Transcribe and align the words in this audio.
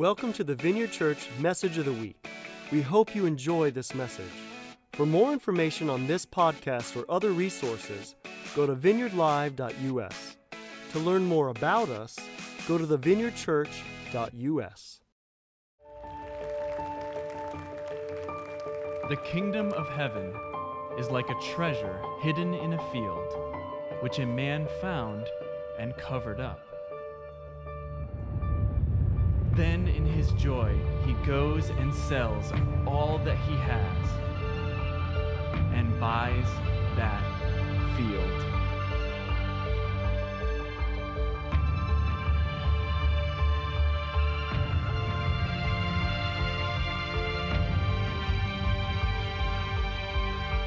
Welcome 0.00 0.32
to 0.32 0.44
the 0.44 0.54
Vineyard 0.54 0.92
Church 0.92 1.28
Message 1.40 1.76
of 1.76 1.84
the 1.84 1.92
Week. 1.92 2.26
We 2.72 2.80
hope 2.80 3.14
you 3.14 3.26
enjoy 3.26 3.70
this 3.70 3.94
message. 3.94 4.32
For 4.94 5.04
more 5.04 5.30
information 5.30 5.90
on 5.90 6.06
this 6.06 6.24
podcast 6.24 6.96
or 6.96 7.04
other 7.12 7.32
resources, 7.32 8.14
go 8.56 8.66
to 8.66 8.74
vineyardlive.us. 8.74 10.36
To 10.92 10.98
learn 10.98 11.26
more 11.26 11.48
about 11.48 11.90
us, 11.90 12.18
go 12.66 12.78
to 12.78 12.86
thevineyardchurch.us. 12.86 15.00
The 19.10 19.16
kingdom 19.30 19.70
of 19.74 19.86
heaven 19.90 20.32
is 20.98 21.10
like 21.10 21.28
a 21.28 21.38
treasure 21.52 22.00
hidden 22.22 22.54
in 22.54 22.72
a 22.72 22.90
field, 22.90 23.34
which 24.00 24.18
a 24.18 24.24
man 24.24 24.66
found 24.80 25.26
and 25.78 25.94
covered 25.98 26.40
up. 26.40 26.69
His 30.20 30.32
joy, 30.32 30.78
he 31.06 31.14
goes 31.26 31.70
and 31.70 31.94
sells 31.94 32.52
all 32.86 33.16
that 33.24 33.38
he 33.38 33.54
has 33.54 34.06
and 35.72 35.98
buys 35.98 36.44
that 36.94 37.22
field. 37.96 38.44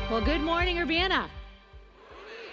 Well, 0.10 0.22
good 0.22 0.42
morning, 0.42 0.80
Urbana. 0.80 1.30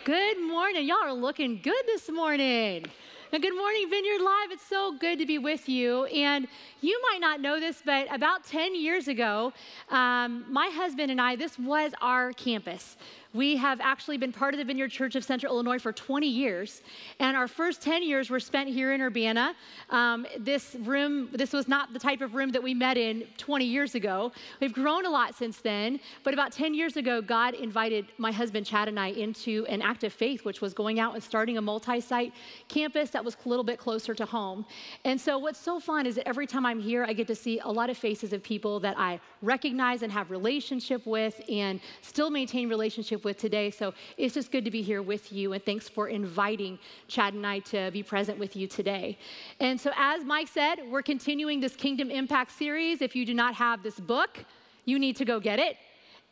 Good 0.04 0.38
morning. 0.38 0.86
Y'all 0.86 0.98
are 0.98 1.14
looking 1.14 1.62
good 1.62 1.86
this 1.86 2.10
morning. 2.10 2.84
And 3.32 3.40
good 3.40 3.56
morning, 3.56 3.88
Vineyard 3.88 4.20
Live. 4.24 4.50
It's 4.50 4.66
so 4.66 4.96
good 4.98 5.20
to 5.20 5.24
be 5.24 5.38
with 5.38 5.68
you. 5.68 6.04
And 6.06 6.48
you 6.80 7.00
might 7.12 7.20
not 7.20 7.40
know 7.40 7.60
this, 7.60 7.80
but 7.84 8.12
about 8.12 8.42
10 8.42 8.74
years 8.74 9.06
ago, 9.06 9.52
um, 9.88 10.44
my 10.48 10.66
husband 10.66 11.12
and 11.12 11.20
I, 11.20 11.36
this 11.36 11.56
was 11.56 11.92
our 12.00 12.32
campus. 12.32 12.96
We 13.32 13.56
have 13.58 13.80
actually 13.80 14.16
been 14.16 14.32
part 14.32 14.54
of 14.54 14.58
the 14.58 14.64
Vineyard 14.64 14.88
Church 14.88 15.14
of 15.14 15.22
Central 15.22 15.54
Illinois 15.54 15.78
for 15.78 15.92
20 15.92 16.26
years, 16.26 16.82
and 17.20 17.36
our 17.36 17.46
first 17.46 17.80
10 17.80 18.02
years 18.02 18.28
were 18.28 18.40
spent 18.40 18.68
here 18.68 18.92
in 18.92 19.00
Urbana. 19.00 19.54
Um, 19.88 20.26
this 20.36 20.76
room, 20.80 21.28
this 21.32 21.52
was 21.52 21.68
not 21.68 21.92
the 21.92 22.00
type 22.00 22.22
of 22.22 22.34
room 22.34 22.50
that 22.50 22.62
we 22.62 22.74
met 22.74 22.96
in 22.96 23.28
20 23.38 23.64
years 23.64 23.94
ago. 23.94 24.32
We've 24.60 24.72
grown 24.72 25.06
a 25.06 25.10
lot 25.10 25.36
since 25.36 25.58
then, 25.58 26.00
but 26.24 26.34
about 26.34 26.50
10 26.50 26.74
years 26.74 26.96
ago, 26.96 27.22
God 27.22 27.54
invited 27.54 28.06
my 28.18 28.32
husband 28.32 28.66
Chad 28.66 28.88
and 28.88 28.98
I 28.98 29.08
into 29.08 29.64
an 29.68 29.80
act 29.80 30.02
of 30.02 30.12
faith, 30.12 30.44
which 30.44 30.60
was 30.60 30.74
going 30.74 30.98
out 30.98 31.14
and 31.14 31.22
starting 31.22 31.56
a 31.56 31.62
multi 31.62 32.00
site 32.00 32.34
campus 32.66 33.10
that 33.10 33.24
was 33.24 33.36
a 33.46 33.48
little 33.48 33.64
bit 33.64 33.78
closer 33.78 34.12
to 34.12 34.24
home. 34.24 34.66
And 35.04 35.20
so, 35.20 35.38
what's 35.38 35.60
so 35.60 35.78
fun 35.78 36.04
is 36.04 36.16
that 36.16 36.26
every 36.26 36.48
time 36.48 36.66
I'm 36.66 36.80
here, 36.80 37.04
I 37.04 37.12
get 37.12 37.28
to 37.28 37.36
see 37.36 37.60
a 37.60 37.70
lot 37.70 37.90
of 37.90 37.96
faces 37.96 38.32
of 38.32 38.42
people 38.42 38.80
that 38.80 38.98
I 38.98 39.20
recognize 39.40 40.02
and 40.02 40.10
have 40.10 40.32
relationship 40.32 41.06
with 41.06 41.40
and 41.48 41.78
still 42.02 42.30
maintain 42.30 42.68
relationship 42.68 43.19
with 43.24 43.38
today. 43.38 43.70
So 43.70 43.94
it's 44.16 44.34
just 44.34 44.50
good 44.50 44.64
to 44.64 44.70
be 44.70 44.82
here 44.82 45.02
with 45.02 45.32
you. 45.32 45.52
And 45.52 45.64
thanks 45.64 45.88
for 45.88 46.08
inviting 46.08 46.78
Chad 47.08 47.34
and 47.34 47.46
I 47.46 47.60
to 47.60 47.90
be 47.90 48.02
present 48.02 48.38
with 48.38 48.56
you 48.56 48.66
today. 48.66 49.18
And 49.58 49.80
so, 49.80 49.90
as 49.96 50.24
Mike 50.24 50.48
said, 50.48 50.76
we're 50.88 51.02
continuing 51.02 51.60
this 51.60 51.76
Kingdom 51.76 52.10
Impact 52.10 52.52
series. 52.52 53.02
If 53.02 53.14
you 53.16 53.24
do 53.24 53.34
not 53.34 53.54
have 53.54 53.82
this 53.82 53.98
book, 53.98 54.44
you 54.84 54.98
need 54.98 55.16
to 55.16 55.24
go 55.24 55.40
get 55.40 55.58
it. 55.58 55.76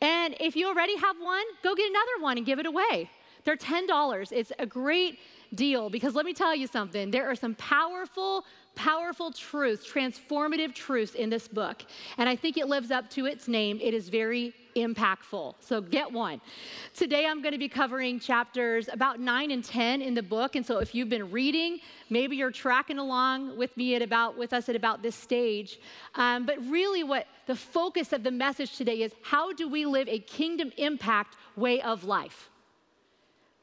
And 0.01 0.37
if 0.39 0.55
you 0.57 0.69
already 0.69 0.97
have 0.97 1.17
one, 1.21 1.45
go 1.63 1.75
get 1.75 1.91
another 1.91 2.23
one 2.23 2.37
and 2.37 2.47
give 2.47 2.59
it 2.59 2.67
away. 2.67 3.11
They're 3.45 3.57
$10. 3.57 4.33
It's 4.33 4.53
a 4.59 4.67
great 4.67 5.19
deal 5.55 5.89
because 5.89 6.15
let 6.15 6.27
me 6.27 6.35
tell 6.35 6.55
you 6.55 6.67
something. 6.67 7.11
There 7.11 7.29
are 7.29 7.35
some 7.35 7.55
powerful, 7.55 8.45
powerful 8.75 9.33
truths, 9.33 9.91
transformative 9.91 10.75
truths 10.75 11.15
in 11.15 11.31
this 11.31 11.49
book. 11.49 11.83
And 12.19 12.29
I 12.29 12.37
think 12.37 12.57
it 12.57 12.69
lives 12.69 12.91
up 12.91 13.09
to 13.11 13.27
its 13.27 13.49
name. 13.49 13.79
It 13.83 13.95
is 13.95 14.09
very 14.09 14.55
impactful. 14.75 15.55
So 15.61 15.81
get 15.81 16.11
one. 16.11 16.41
Today 16.95 17.27
I'm 17.27 17.43
going 17.43 17.53
to 17.53 17.59
be 17.59 17.69
covering 17.69 18.21
chapters 18.21 18.89
about 18.93 19.21
9 19.21 19.51
and 19.51 19.65
10 19.65 20.03
in 20.03 20.15
the 20.15 20.23
book. 20.23 20.57
And 20.57 20.65
so 20.65 20.79
if 20.79 20.95
you've 20.95 21.09
been 21.09 21.31
reading, 21.31 21.79
maybe 22.11 22.37
you're 22.37 22.51
tracking 22.51 22.99
along 22.99 23.57
with 23.57 23.77
me 23.77 23.95
at 23.95 24.03
about 24.03 24.37
with 24.37 24.53
us 24.53 24.69
at 24.69 24.77
about 24.77 25.03
this 25.03 25.15
stage. 25.15 25.81
Um, 26.15 26.47
but 26.47 26.59
really 26.69 27.05
what 27.05 27.27
the 27.47 27.57
focus 27.57 28.13
of 28.13 28.23
the 28.23 28.31
message 28.31 28.77
today 28.77 29.03
is 29.03 29.13
how 29.23 29.53
do 29.53 29.69
we 29.69 29.87
live 29.87 30.09
a 30.09 30.19
kingdom 30.19 30.73
impact 30.77 31.37
way 31.57 31.81
of 31.83 32.05
life? 32.05 32.51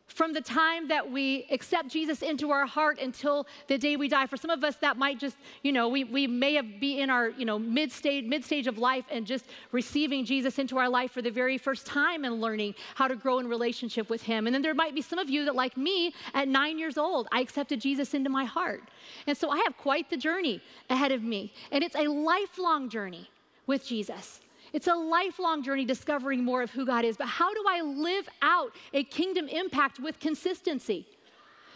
From 0.07 0.33
the 0.33 0.41
time 0.41 0.88
that 0.88 1.11
we 1.11 1.47
accept 1.49 1.89
Jesus 1.89 2.21
into 2.21 2.51
our 2.51 2.66
heart 2.66 2.99
until 2.99 3.47
the 3.67 3.77
day 3.77 3.95
we 3.95 4.07
die. 4.07 4.27
For 4.27 4.38
some 4.38 4.51
of 4.51 4.63
us, 4.63 4.75
that 4.77 4.97
might 4.97 5.19
just, 5.19 5.35
you 5.63 5.71
know, 5.71 5.89
we, 5.89 6.03
we 6.03 6.27
may 6.27 6.53
have 6.53 6.79
be 6.79 6.99
in 6.99 7.09
our, 7.09 7.29
you 7.29 7.45
know, 7.45 7.57
mid 7.57 7.91
stage, 7.91 8.25
mid 8.25 8.45
stage 8.45 8.67
of 8.67 8.77
life 8.77 9.05
and 9.09 9.25
just 9.25 9.45
receiving 9.71 10.23
Jesus 10.23 10.59
into 10.59 10.77
our 10.77 10.89
life 10.89 11.11
for 11.11 11.21
the 11.21 11.31
very 11.31 11.57
first 11.57 11.85
time 11.85 12.23
and 12.23 12.39
learning 12.39 12.75
how 12.93 13.07
to 13.07 13.16
grow 13.16 13.39
in 13.39 13.47
relationship 13.47 14.09
with 14.09 14.21
Him. 14.21 14.45
And 14.45 14.53
then 14.53 14.61
there 14.61 14.75
might 14.75 14.93
be 14.93 15.01
some 15.01 15.19
of 15.19 15.29
you 15.29 15.43
that, 15.45 15.55
like 15.55 15.75
me, 15.75 16.13
at 16.33 16.47
nine 16.47 16.77
years 16.77 16.97
old, 16.97 17.27
I 17.31 17.41
accepted 17.41 17.81
Jesus 17.81 18.13
into 18.13 18.29
my 18.29 18.45
heart. 18.45 18.83
And 19.25 19.35
so 19.37 19.49
I 19.49 19.57
have 19.66 19.75
quite 19.77 20.09
the 20.09 20.17
journey 20.17 20.61
ahead 20.89 21.11
of 21.11 21.23
me. 21.23 21.51
And 21.72 21.83
it's 21.83 21.95
a 21.95 22.07
lifelong 22.07 22.89
journey 22.89 23.29
with 23.66 23.85
Jesus. 23.85 24.39
It's 24.75 24.87
a 24.87 24.93
lifelong 24.93 25.63
journey 25.63 25.85
discovering 25.85 26.43
more 26.43 26.61
of 26.61 26.69
who 26.69 26.85
God 26.85 27.05
is. 27.05 27.15
But 27.15 27.27
how 27.27 27.53
do 27.53 27.63
I 27.65 27.79
live 27.79 28.27
out 28.41 28.73
a 28.93 29.05
kingdom 29.05 29.47
impact 29.47 30.01
with 30.01 30.19
consistency? 30.19 31.07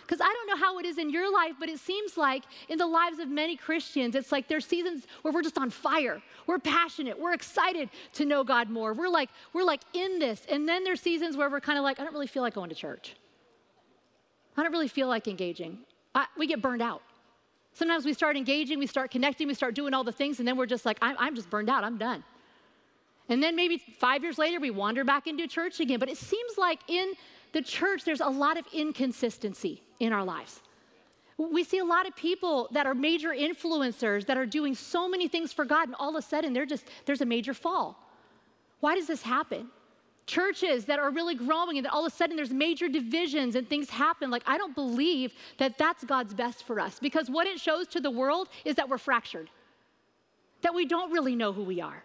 Because 0.01 0.19
I 0.19 0.25
don't 0.25 0.47
know 0.47 0.57
how 0.57 0.79
it 0.79 0.85
is 0.85 0.97
in 0.97 1.09
your 1.09 1.33
life, 1.33 1.53
but 1.57 1.69
it 1.69 1.79
seems 1.79 2.17
like 2.17 2.43
in 2.67 2.77
the 2.77 2.85
lives 2.85 3.19
of 3.19 3.29
many 3.29 3.55
Christians, 3.55 4.15
it's 4.15 4.33
like 4.33 4.49
there's 4.49 4.65
seasons 4.65 5.07
where 5.21 5.33
we're 5.33 5.43
just 5.43 5.57
on 5.57 5.69
fire. 5.69 6.21
We're 6.45 6.59
passionate. 6.59 7.17
We're 7.17 7.31
excited 7.31 7.89
to 8.15 8.25
know 8.25 8.43
God 8.43 8.69
more. 8.69 8.93
We're 8.93 9.07
like, 9.07 9.29
we're 9.53 9.63
like 9.63 9.83
in 9.93 10.19
this. 10.19 10.45
And 10.49 10.67
then 10.67 10.83
there's 10.83 10.99
seasons 10.99 11.37
where 11.37 11.49
we're 11.49 11.61
kind 11.61 11.77
of 11.77 11.85
like, 11.85 12.01
I 12.01 12.03
don't 12.03 12.11
really 12.11 12.27
feel 12.27 12.43
like 12.43 12.55
going 12.55 12.67
to 12.67 12.75
church. 12.75 13.15
I 14.57 14.63
don't 14.63 14.73
really 14.73 14.89
feel 14.89 15.07
like 15.07 15.29
engaging. 15.29 15.77
I, 16.13 16.25
we 16.37 16.47
get 16.47 16.61
burned 16.61 16.81
out. 16.81 17.01
Sometimes 17.71 18.03
we 18.03 18.11
start 18.11 18.35
engaging, 18.35 18.77
we 18.77 18.87
start 18.87 19.09
connecting, 19.09 19.47
we 19.47 19.53
start 19.53 19.73
doing 19.73 19.93
all 19.93 20.03
the 20.03 20.11
things, 20.11 20.39
and 20.39 20.45
then 20.45 20.57
we're 20.57 20.65
just 20.65 20.85
like, 20.85 20.97
I'm, 21.01 21.15
I'm 21.17 21.33
just 21.33 21.49
burned 21.49 21.69
out. 21.69 21.85
I'm 21.85 21.97
done. 21.97 22.25
And 23.29 23.41
then 23.41 23.55
maybe 23.55 23.77
five 23.77 24.23
years 24.23 24.37
later, 24.37 24.59
we 24.59 24.71
wander 24.71 25.03
back 25.03 25.27
into 25.27 25.47
church 25.47 25.79
again. 25.79 25.99
But 25.99 26.09
it 26.09 26.17
seems 26.17 26.57
like 26.57 26.79
in 26.87 27.13
the 27.53 27.61
church, 27.61 28.03
there's 28.03 28.21
a 28.21 28.27
lot 28.27 28.57
of 28.57 28.65
inconsistency 28.73 29.81
in 29.99 30.11
our 30.11 30.23
lives. 30.23 30.61
We 31.37 31.63
see 31.63 31.77
a 31.77 31.85
lot 31.85 32.05
of 32.05 32.15
people 32.15 32.67
that 32.71 32.85
are 32.85 32.93
major 32.93 33.29
influencers 33.29 34.25
that 34.25 34.37
are 34.37 34.45
doing 34.45 34.75
so 34.75 35.07
many 35.07 35.27
things 35.29 35.53
for 35.53 35.63
God, 35.63 35.87
and 35.87 35.95
all 35.95 36.09
of 36.09 36.15
a 36.15 36.21
sudden, 36.21 36.51
they're 36.51 36.65
just, 36.65 36.85
there's 37.05 37.21
a 37.21 37.25
major 37.25 37.53
fall. 37.53 37.97
Why 38.81 38.95
does 38.95 39.07
this 39.07 39.21
happen? 39.21 39.69
Churches 40.25 40.85
that 40.85 40.99
are 40.99 41.09
really 41.11 41.35
growing, 41.35 41.77
and 41.77 41.85
then 41.85 41.91
all 41.91 42.05
of 42.05 42.11
a 42.11 42.15
sudden 42.15 42.35
there's 42.35 42.51
major 42.51 42.89
divisions 42.89 43.55
and 43.55 43.69
things 43.69 43.89
happen. 43.89 44.29
Like, 44.29 44.43
I 44.45 44.57
don't 44.57 44.75
believe 44.75 45.31
that 45.59 45.77
that's 45.77 46.03
God's 46.03 46.33
best 46.33 46.67
for 46.67 46.79
us 46.79 46.99
because 46.99 47.29
what 47.29 47.47
it 47.47 47.59
shows 47.59 47.87
to 47.87 48.01
the 48.01 48.11
world 48.11 48.49
is 48.65 48.75
that 48.75 48.89
we're 48.89 48.97
fractured, 48.97 49.49
that 50.61 50.75
we 50.75 50.85
don't 50.85 51.11
really 51.11 51.35
know 51.35 51.53
who 51.53 51.63
we 51.63 51.79
are. 51.79 52.03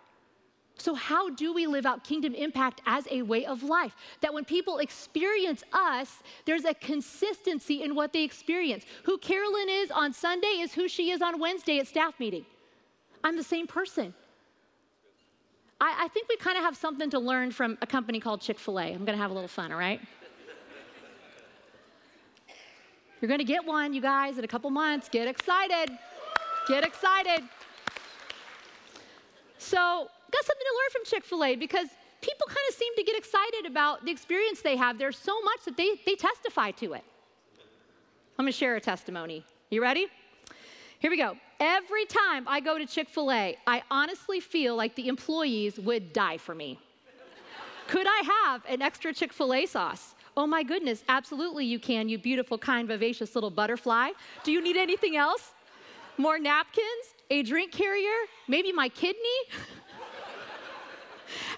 So, 0.77 0.95
how 0.95 1.31
do 1.31 1.53
we 1.53 1.67
live 1.67 1.87
out 1.87 2.03
kingdom 2.03 2.35
impact 2.35 2.83
as 2.85 3.07
a 3.11 3.23
way 3.23 3.47
of 3.47 3.63
life? 3.63 3.95
That 4.23 4.35
when 4.35 4.45
people 4.45 4.79
experience 4.79 5.63
us, 5.73 6.23
there's 6.47 6.65
a 6.65 6.75
consistency 6.75 7.83
in 7.83 7.95
what 7.95 8.13
they 8.13 8.25
experience. 8.25 8.85
Who 9.05 9.19
Carolyn 9.19 9.69
is 9.69 9.91
on 9.91 10.13
Sunday 10.13 10.59
is 10.61 10.75
who 10.75 10.89
she 10.89 11.11
is 11.11 11.23
on 11.23 11.39
Wednesday 11.39 11.79
at 11.79 11.87
staff 11.87 12.19
meeting. 12.19 12.45
I'm 13.23 13.37
the 13.37 13.45
same 13.45 13.67
person. 13.67 14.15
I, 15.81 16.05
I 16.05 16.09
think 16.09 16.29
we 16.29 16.37
kind 16.37 16.59
of 16.59 16.65
have 16.65 16.77
something 16.77 17.09
to 17.11 17.19
learn 17.19 17.53
from 17.53 17.79
a 17.81 17.87
company 17.87 18.19
called 18.19 18.41
Chick 18.41 18.59
fil 18.59 18.81
A. 18.81 18.85
I'm 18.85 19.05
going 19.05 19.17
to 19.17 19.23
have 19.23 19.31
a 19.31 19.35
little 19.35 19.49
fun, 19.49 19.71
all 19.71 19.79
right? 19.79 20.01
You're 23.21 23.29
going 23.29 23.39
to 23.39 23.45
get 23.45 23.65
one, 23.65 23.95
you 23.95 24.03
guys, 24.03 24.39
in 24.39 24.45
a 24.45 24.49
couple 24.49 24.69
months. 24.71 25.09
Get 25.09 25.29
excited. 25.29 25.97
Get 26.69 26.85
excited. 26.85 27.45
So, 29.57 30.09
got 30.35 30.45
something 30.45 30.67
to 30.71 30.77
learn 30.81 30.91
from 30.93 31.05
Chick 31.05 31.25
fil 31.25 31.45
A 31.45 31.57
because 31.57 31.89
people 32.21 32.47
kind 32.47 32.67
of 32.69 32.75
seem 32.75 32.95
to 32.97 33.03
get 33.03 33.17
excited 33.17 33.67
about 33.67 34.05
the 34.05 34.11
experience 34.11 34.63
they 34.63 34.77
have 34.77 34.99
there 34.99 35.13
so 35.13 35.41
much 35.43 35.65
that 35.67 35.77
they, 35.77 35.91
they 36.07 36.15
testify 36.15 36.71
to 36.73 36.95
it. 36.95 37.05
I'm 38.39 38.45
gonna 38.45 38.53
share 38.53 38.77
a 38.77 38.81
testimony. 38.81 39.45
You 39.71 39.83
ready? 39.83 40.09
Here 40.99 41.11
we 41.11 41.17
go. 41.17 41.37
Every 41.61 42.05
time 42.07 42.49
I 42.49 42.61
go 42.61 42.79
to 42.79 42.87
Chick 42.87 43.09
fil 43.09 43.31
A, 43.31 43.57
I 43.67 43.83
honestly 43.91 44.41
feel 44.41 44.75
like 44.75 44.95
the 44.95 45.09
employees 45.09 45.79
would 45.79 46.13
die 46.13 46.39
for 46.39 46.55
me. 46.55 46.79
Could 47.87 48.07
I 48.07 48.23
have 48.43 48.63
an 48.69 48.83
extra 48.83 49.13
Chick 49.13 49.33
fil 49.33 49.55
A 49.55 49.67
sauce? 49.67 50.15
Oh 50.37 50.47
my 50.47 50.63
goodness, 50.65 51.05
absolutely 51.09 51.65
you 51.65 51.79
can, 51.79 52.09
you 52.09 52.19
beautiful, 52.19 52.59
kind, 52.59 52.89
vivacious 52.89 53.35
little 53.37 53.51
butterfly. 53.51 54.11
Do 54.43 54.51
you 54.51 54.61
need 54.61 54.77
anything 54.77 55.17
else? 55.17 55.53
More 56.17 56.39
napkins? 56.39 57.15
A 57.31 57.43
drink 57.43 57.71
carrier? 57.71 58.27
Maybe 58.49 58.73
my 58.73 58.89
kidney? 58.89 59.21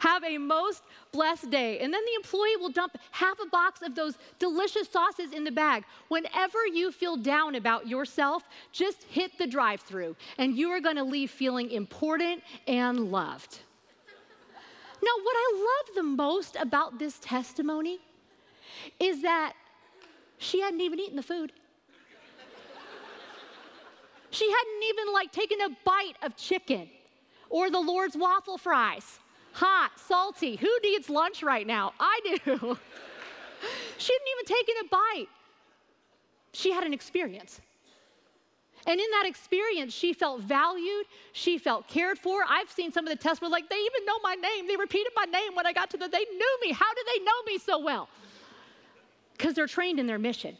Have 0.00 0.24
a 0.24 0.38
most 0.38 0.82
blessed 1.12 1.50
day. 1.50 1.80
And 1.80 1.92
then 1.92 2.02
the 2.04 2.14
employee 2.14 2.56
will 2.56 2.70
dump 2.70 2.96
half 3.10 3.38
a 3.40 3.46
box 3.46 3.82
of 3.82 3.94
those 3.94 4.18
delicious 4.38 4.88
sauces 4.88 5.32
in 5.32 5.44
the 5.44 5.50
bag. 5.50 5.84
Whenever 6.08 6.66
you 6.66 6.92
feel 6.92 7.16
down 7.16 7.54
about 7.54 7.88
yourself, 7.88 8.44
just 8.72 9.04
hit 9.04 9.38
the 9.38 9.46
drive 9.46 9.80
through 9.80 10.16
and 10.38 10.56
you 10.56 10.70
are 10.70 10.80
going 10.80 10.96
to 10.96 11.04
leave 11.04 11.30
feeling 11.30 11.70
important 11.70 12.42
and 12.66 13.10
loved. 13.10 13.60
Now, 15.02 15.12
what 15.22 15.36
I 15.36 15.54
love 15.54 15.94
the 15.96 16.02
most 16.02 16.56
about 16.56 16.98
this 16.98 17.18
testimony 17.20 17.98
is 18.98 19.22
that 19.22 19.52
she 20.38 20.60
hadn't 20.60 20.80
even 20.80 20.98
eaten 20.98 21.16
the 21.16 21.22
food. 21.22 21.52
She 24.30 24.50
hadn't 24.50 24.82
even 24.88 25.12
like 25.12 25.32
taken 25.32 25.60
a 25.62 25.68
bite 25.84 26.16
of 26.22 26.36
chicken 26.36 26.90
or 27.48 27.70
the 27.70 27.78
Lord's 27.78 28.16
waffle 28.16 28.58
fries. 28.58 29.18
Hot, 29.56 29.92
salty. 29.96 30.56
Who 30.56 30.68
needs 30.82 31.08
lunch 31.08 31.42
right 31.42 31.66
now? 31.66 31.94
I 31.98 32.20
do. 32.24 32.36
she 32.44 34.12
hadn't 34.12 34.28
even 34.34 34.44
taken 34.44 34.74
a 34.82 34.88
bite. 34.90 35.28
She 36.52 36.72
had 36.72 36.84
an 36.84 36.92
experience. 36.92 37.62
And 38.86 39.00
in 39.00 39.06
that 39.12 39.24
experience, 39.26 39.94
she 39.94 40.12
felt 40.12 40.42
valued, 40.42 41.06
she 41.32 41.56
felt 41.56 41.88
cared 41.88 42.18
for. 42.18 42.42
I've 42.46 42.70
seen 42.70 42.92
some 42.92 43.06
of 43.06 43.10
the 43.10 43.16
tests 43.16 43.40
where, 43.40 43.50
like, 43.50 43.70
they 43.70 43.76
even 43.76 44.04
know 44.04 44.18
my 44.22 44.34
name. 44.34 44.66
They 44.68 44.76
repeated 44.76 45.12
my 45.16 45.24
name 45.24 45.54
when 45.54 45.66
I 45.66 45.72
got 45.72 45.88
to 45.90 45.96
the, 45.96 46.06
they 46.06 46.26
knew 46.36 46.58
me. 46.60 46.72
How 46.72 46.92
do 46.92 47.00
they 47.14 47.24
know 47.24 47.42
me 47.46 47.56
so 47.56 47.78
well? 47.78 48.10
Because 49.32 49.54
they're 49.54 49.66
trained 49.66 49.98
in 49.98 50.06
their 50.06 50.18
mission 50.18 50.58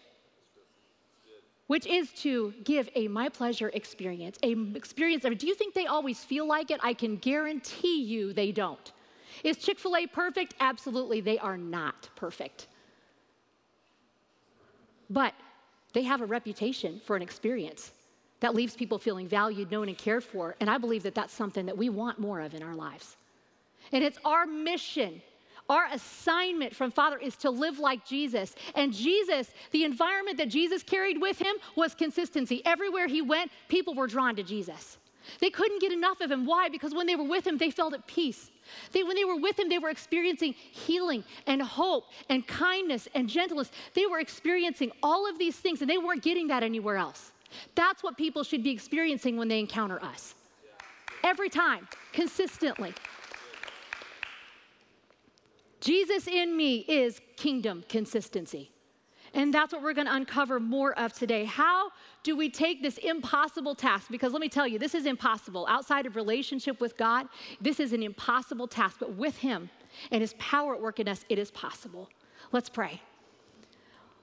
which 1.66 1.86
is 1.86 2.10
to 2.12 2.54
give 2.64 2.88
a 2.94 3.08
my 3.08 3.28
pleasure 3.28 3.70
experience, 3.74 4.38
a 4.42 4.52
experience 4.74 5.24
of 5.24 5.36
do 5.38 5.46
you 5.46 5.54
think 5.54 5.74
they 5.74 5.86
always 5.86 6.22
feel 6.22 6.46
like 6.46 6.70
it? 6.70 6.80
I 6.82 6.94
can 6.94 7.16
guarantee 7.16 8.02
you 8.02 8.32
they 8.32 8.52
don't. 8.52 8.92
Is 9.44 9.58
Chick-fil-A 9.58 10.06
perfect? 10.08 10.54
Absolutely, 10.60 11.20
they 11.20 11.38
are 11.38 11.58
not 11.58 12.08
perfect. 12.16 12.68
But 15.10 15.34
they 15.92 16.02
have 16.02 16.20
a 16.20 16.26
reputation 16.26 17.00
for 17.04 17.16
an 17.16 17.22
experience 17.22 17.92
that 18.40 18.54
leaves 18.54 18.74
people 18.76 18.98
feeling 18.98 19.26
valued, 19.26 19.70
known, 19.70 19.88
and 19.88 19.96
cared 19.96 20.24
for. 20.24 20.56
And 20.60 20.68
I 20.68 20.78
believe 20.78 21.02
that 21.04 21.14
that's 21.14 21.32
something 21.32 21.66
that 21.66 21.76
we 21.76 21.88
want 21.88 22.18
more 22.18 22.40
of 22.40 22.54
in 22.54 22.62
our 22.62 22.74
lives. 22.74 23.16
And 23.92 24.04
it's 24.04 24.18
our 24.24 24.46
mission 24.46 25.22
our 25.68 25.86
assignment 25.92 26.74
from 26.74 26.90
Father 26.90 27.18
is 27.18 27.36
to 27.38 27.50
live 27.50 27.78
like 27.78 28.04
Jesus. 28.04 28.54
And 28.74 28.92
Jesus, 28.92 29.50
the 29.72 29.84
environment 29.84 30.38
that 30.38 30.48
Jesus 30.48 30.82
carried 30.82 31.20
with 31.20 31.38
him 31.38 31.54
was 31.74 31.94
consistency. 31.94 32.62
Everywhere 32.64 33.06
he 33.06 33.22
went, 33.22 33.50
people 33.68 33.94
were 33.94 34.06
drawn 34.06 34.36
to 34.36 34.42
Jesus. 34.42 34.98
They 35.40 35.50
couldn't 35.50 35.80
get 35.80 35.92
enough 35.92 36.20
of 36.20 36.30
him. 36.30 36.46
Why? 36.46 36.68
Because 36.68 36.94
when 36.94 37.06
they 37.06 37.16
were 37.16 37.24
with 37.24 37.46
him, 37.46 37.58
they 37.58 37.70
felt 37.70 37.94
at 37.94 38.06
peace. 38.06 38.50
They, 38.92 39.02
when 39.02 39.16
they 39.16 39.24
were 39.24 39.36
with 39.36 39.58
him, 39.58 39.68
they 39.68 39.78
were 39.78 39.90
experiencing 39.90 40.52
healing 40.52 41.24
and 41.46 41.60
hope 41.62 42.04
and 42.28 42.46
kindness 42.46 43.08
and 43.14 43.28
gentleness. 43.28 43.70
They 43.94 44.06
were 44.06 44.20
experiencing 44.20 44.92
all 45.02 45.28
of 45.28 45.38
these 45.38 45.56
things, 45.56 45.80
and 45.80 45.90
they 45.90 45.98
weren't 45.98 46.22
getting 46.22 46.48
that 46.48 46.62
anywhere 46.62 46.96
else. 46.96 47.32
That's 47.74 48.02
what 48.02 48.16
people 48.16 48.44
should 48.44 48.62
be 48.62 48.70
experiencing 48.70 49.36
when 49.36 49.48
they 49.48 49.58
encounter 49.58 50.02
us. 50.02 50.34
Every 51.24 51.48
time, 51.48 51.88
consistently. 52.12 52.94
Jesus 55.86 56.26
in 56.26 56.56
me 56.56 56.78
is 56.88 57.20
kingdom 57.36 57.84
consistency. 57.88 58.72
And 59.32 59.54
that's 59.54 59.72
what 59.72 59.84
we're 59.84 59.92
going 59.92 60.08
to 60.08 60.14
uncover 60.14 60.58
more 60.58 60.98
of 60.98 61.12
today. 61.12 61.44
How 61.44 61.90
do 62.24 62.36
we 62.36 62.50
take 62.50 62.82
this 62.82 62.98
impossible 62.98 63.76
task? 63.76 64.08
Because 64.10 64.32
let 64.32 64.40
me 64.40 64.48
tell 64.48 64.66
you, 64.66 64.80
this 64.80 64.96
is 64.96 65.06
impossible. 65.06 65.64
Outside 65.68 66.04
of 66.04 66.16
relationship 66.16 66.80
with 66.80 66.96
God, 66.96 67.28
this 67.60 67.78
is 67.78 67.92
an 67.92 68.02
impossible 68.02 68.66
task. 68.66 68.96
But 68.98 69.14
with 69.14 69.36
Him 69.36 69.70
and 70.10 70.22
His 70.22 70.34
power 70.40 70.74
at 70.74 70.82
work 70.82 70.98
in 70.98 71.06
us, 71.06 71.24
it 71.28 71.38
is 71.38 71.52
possible. 71.52 72.10
Let's 72.50 72.68
pray. 72.68 73.00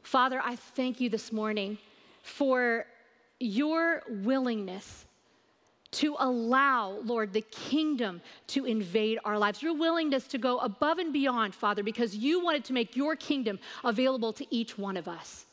Father, 0.02 0.42
I 0.44 0.58
thank 0.58 1.00
you 1.00 1.10
this 1.10 1.32
morning 1.32 1.78
for 2.24 2.88
your 3.40 4.02
willingness 4.10 5.06
to 5.94 6.16
allow, 6.20 7.00
Lord, 7.04 7.34
the 7.34 7.42
kingdom 7.42 8.22
to 8.48 8.66
invade 8.66 9.20
our 9.24 9.38
lives. 9.38 9.62
Your 9.62 9.74
willingness 9.74 10.28
to 10.28 10.38
go 10.38 10.58
above 10.60 10.98
and 10.98 11.14
beyond, 11.14 11.56
Father, 11.56 11.84
because 11.84 12.16
you 12.16 12.44
wanted 12.44 12.66
to 12.66 12.74
make 12.74 12.96
your 12.96 13.16
kingdom 13.16 13.60
available 13.84 14.34
to 14.34 14.46
each 14.54 14.78
one 14.78 14.98
of 14.98 15.08
us. 15.08 15.46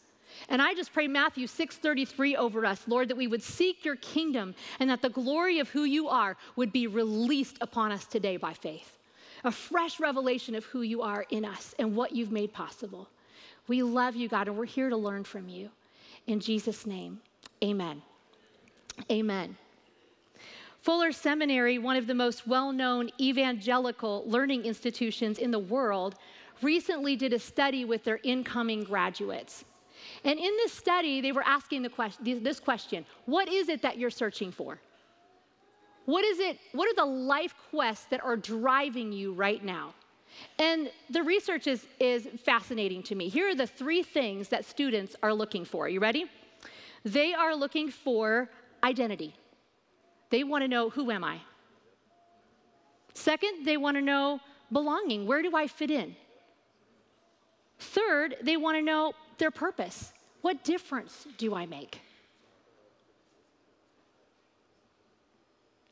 And 0.49 0.63
I 0.63 0.75
just 0.75 0.93
pray 0.93 1.07
Matthew 1.07 1.47
6:33 1.47 2.37
over 2.37 2.65
us, 2.65 2.89
Lord, 2.89 3.09
that 3.09 3.17
we 3.17 3.27
would 3.27 3.43
seek 3.43 3.85
your 3.85 3.97
kingdom 3.97 4.55
and 4.79 4.89
that 4.91 5.03
the 5.03 5.11
glory 5.11 5.59
of 5.59 5.69
who 5.69 5.85
you 5.85 6.09
are 6.09 6.37
would 6.57 6.73
be 6.73 6.87
released 6.87 7.59
upon 7.61 7.93
us 7.93 8.07
today 8.07 8.37
by 8.37 8.55
faith. 8.55 8.99
A 9.45 9.53
fresh 9.53 10.01
revelation 10.01 10.55
of 10.55 10.65
who 10.67 10.83
you 10.83 11.03
are 11.03 11.27
in 11.31 11.45
us 11.45 11.75
and 11.79 11.97
what 11.97 12.13
you've 12.13 12.33
made 12.33 12.53
possible. 12.53 13.09
We 13.69 13.83
love 13.83 14.17
you, 14.17 14.29
God, 14.29 14.49
and 14.49 14.57
we're 14.57 14.65
here 14.65 14.89
to 14.89 14.97
learn 14.97 15.25
from 15.25 15.49
you. 15.49 15.71
In 16.27 16.41
Jesus' 16.41 16.87
name, 16.87 17.21
amen. 17.63 18.03
Amen. 19.11 19.57
Fuller 20.83 21.13
Seminary, 21.13 21.79
one 21.79 21.97
of 21.97 22.07
the 22.07 22.15
most 22.15 22.47
well 22.47 22.73
known 22.73 23.11
evangelical 23.21 24.25
learning 24.27 24.65
institutions 24.65 25.39
in 25.39 25.51
the 25.51 25.59
world, 25.59 26.15
recently 26.63 27.17
did 27.17 27.33
a 27.33 27.39
study 27.39 27.85
with 27.85 28.05
their 28.05 28.21
incoming 28.23 28.85
graduates. 28.85 29.65
And 30.25 30.39
in 30.39 30.57
this 30.57 30.73
study, 30.73 31.21
they 31.21 31.33
were 31.33 31.45
asking 31.45 31.83
the 31.83 31.91
question, 31.91 32.43
this 32.43 32.61
question 32.61 33.05
What 33.27 33.49
is 33.49 33.69
it 33.69 33.83
that 33.83 33.99
you're 33.99 34.11
searching 34.11 34.51
for? 34.51 34.79
What 36.07 36.25
is 36.25 36.41
it? 36.41 36.59
What 36.73 36.89
are 36.89 36.95
the 36.95 37.11
life 37.11 37.55
quests 37.71 38.07
that 38.07 38.25
are 38.25 38.37
driving 38.37 39.13
you 39.13 39.33
right 39.33 39.63
now? 39.63 39.95
And 40.59 40.91
the 41.11 41.23
research 41.23 41.67
is, 41.67 41.87
is 41.99 42.27
fascinating 42.45 43.03
to 43.05 43.15
me. 43.15 43.29
Here 43.29 43.49
are 43.49 43.55
the 43.55 43.67
three 43.67 44.03
things 44.03 44.49
that 44.49 44.65
students 44.65 45.17
are 45.23 45.35
looking 45.35 45.65
for. 45.65 45.85
Are 45.85 45.89
You 45.89 46.01
ready? 46.01 46.27
They 47.05 47.35
are 47.35 47.55
looking 47.55 47.91
for 47.91 48.49
identity. 48.83 49.35
They 50.31 50.45
want 50.45 50.63
to 50.63 50.69
know 50.69 50.91
who 50.91 51.11
am 51.11 51.25
I? 51.25 51.39
Second, 53.15 53.65
they 53.65 53.77
want 53.77 53.97
to 53.97 54.01
know 54.01 54.41
belonging. 54.73 55.27
Where 55.27 55.43
do 55.43 55.55
I 55.57 55.67
fit 55.67 55.91
in? 55.91 56.15
Third, 57.79 58.37
they 58.43 58.57
want 58.57 58.77
to 58.77 58.83
know 58.83 59.13
their 59.39 59.51
purpose. 59.51 60.13
What 60.43 60.65
difference 60.65 61.27
do 61.39 61.55
I 61.55 61.67
make? 61.67 62.01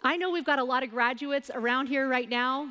I 0.03 0.17
know 0.17 0.31
we've 0.31 0.47
got 0.47 0.59
a 0.59 0.65
lot 0.65 0.83
of 0.85 0.91
graduates 0.91 1.51
around 1.53 1.89
here 1.89 2.09
right 2.09 2.29
now, 2.29 2.69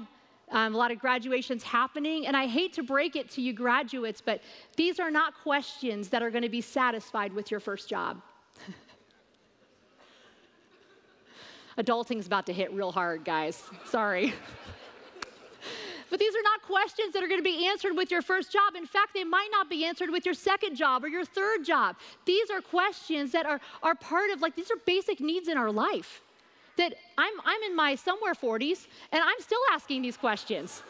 um, 0.49 0.73
a 0.73 0.77
lot 0.77 0.91
of 0.91 0.99
graduations 0.99 1.61
happening, 1.61 2.25
and 2.25 2.37
I 2.37 2.47
hate 2.47 2.71
to 2.73 2.83
break 2.83 3.15
it 3.17 3.29
to 3.31 3.41
you 3.41 3.51
graduates, 3.51 4.21
but 4.21 4.41
these 4.77 4.97
are 4.99 5.11
not 5.11 5.33
questions 5.43 6.07
that 6.09 6.23
are 6.23 6.31
going 6.31 6.43
to 6.43 6.49
be 6.49 6.61
satisfied 6.61 7.33
with 7.33 7.51
your 7.51 7.59
first 7.59 7.89
job. 7.89 8.21
Adulting's 11.77 12.25
about 12.25 12.45
to 12.47 12.53
hit 12.53 12.71
real 12.73 12.91
hard, 12.91 13.23
guys. 13.23 13.63
Sorry. 13.85 14.33
But 16.09 16.19
these 16.19 16.33
are 16.33 16.41
not 16.43 16.61
questions 16.61 17.13
that 17.13 17.23
are 17.23 17.27
going 17.27 17.39
to 17.39 17.43
be 17.43 17.67
answered 17.67 17.93
with 17.95 18.11
your 18.11 18.21
first 18.21 18.51
job. 18.51 18.75
In 18.75 18.85
fact, 18.85 19.13
they 19.13 19.23
might 19.23 19.49
not 19.51 19.69
be 19.69 19.83
answered 19.85 20.09
with 20.09 20.25
your 20.25 20.33
second 20.33 20.75
job 20.75 21.03
or 21.03 21.09
your 21.09 21.25
third 21.25 21.65
job. 21.65 21.97
These 22.25 22.49
are 22.49 22.61
questions 22.61 23.31
that 23.33 23.45
are, 23.45 23.59
are 23.83 23.95
part 23.95 24.31
of, 24.31 24.41
like, 24.41 24.55
these 24.55 24.71
are 24.71 24.77
basic 24.85 25.19
needs 25.19 25.47
in 25.47 25.57
our 25.57 25.71
life. 25.71 26.21
That 26.77 26.93
I'm, 27.17 27.33
I'm 27.43 27.61
in 27.63 27.75
my 27.75 27.95
somewhere 27.95 28.35
40s 28.35 28.87
and 29.11 29.21
I'm 29.21 29.39
still 29.39 29.59
asking 29.73 30.01
these 30.01 30.15
questions. 30.15 30.81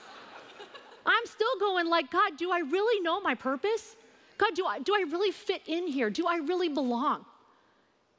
I'm 1.05 1.25
still 1.25 1.57
going, 1.59 1.87
like, 1.87 2.11
God, 2.11 2.37
do 2.37 2.51
I 2.51 2.59
really 2.59 3.01
know 3.01 3.19
my 3.21 3.33
purpose? 3.33 3.95
God, 4.37 4.53
do 4.53 4.65
I, 4.65 4.79
do 4.79 4.93
I 4.93 5.05
really 5.09 5.31
fit 5.31 5.63
in 5.65 5.87
here? 5.87 6.09
Do 6.09 6.27
I 6.27 6.35
really 6.37 6.69
belong? 6.69 7.25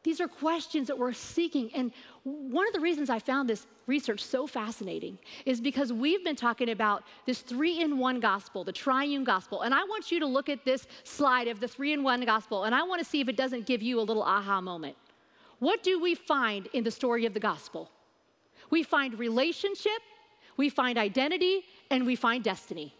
These 0.08 0.22
are 0.22 0.26
questions 0.26 0.86
that 0.86 0.98
we're 0.98 1.12
seeking. 1.12 1.70
And 1.74 1.92
one 2.24 2.66
of 2.66 2.72
the 2.72 2.80
reasons 2.80 3.10
I 3.10 3.18
found 3.18 3.46
this 3.46 3.66
research 3.86 4.24
so 4.24 4.46
fascinating 4.46 5.18
is 5.44 5.60
because 5.60 5.92
we've 5.92 6.24
been 6.24 6.34
talking 6.34 6.70
about 6.70 7.04
this 7.26 7.40
three 7.42 7.82
in 7.82 7.98
one 7.98 8.18
gospel, 8.18 8.64
the 8.64 8.72
triune 8.72 9.22
gospel. 9.22 9.60
And 9.60 9.74
I 9.74 9.84
want 9.84 10.10
you 10.10 10.18
to 10.20 10.26
look 10.26 10.48
at 10.48 10.64
this 10.64 10.86
slide 11.04 11.46
of 11.46 11.60
the 11.60 11.68
three 11.68 11.92
in 11.92 12.02
one 12.02 12.24
gospel, 12.24 12.64
and 12.64 12.74
I 12.74 12.84
want 12.84 13.00
to 13.00 13.04
see 13.04 13.20
if 13.20 13.28
it 13.28 13.36
doesn't 13.36 13.66
give 13.66 13.82
you 13.82 14.00
a 14.00 14.04
little 14.08 14.22
aha 14.22 14.62
moment. 14.62 14.96
What 15.58 15.82
do 15.82 16.00
we 16.00 16.14
find 16.14 16.68
in 16.72 16.84
the 16.84 16.90
story 16.90 17.26
of 17.26 17.34
the 17.34 17.40
gospel? 17.40 17.90
We 18.70 18.84
find 18.84 19.18
relationship, 19.18 20.00
we 20.56 20.70
find 20.70 20.96
identity, 20.96 21.66
and 21.90 22.06
we 22.06 22.16
find 22.16 22.42
destiny. 22.42 22.94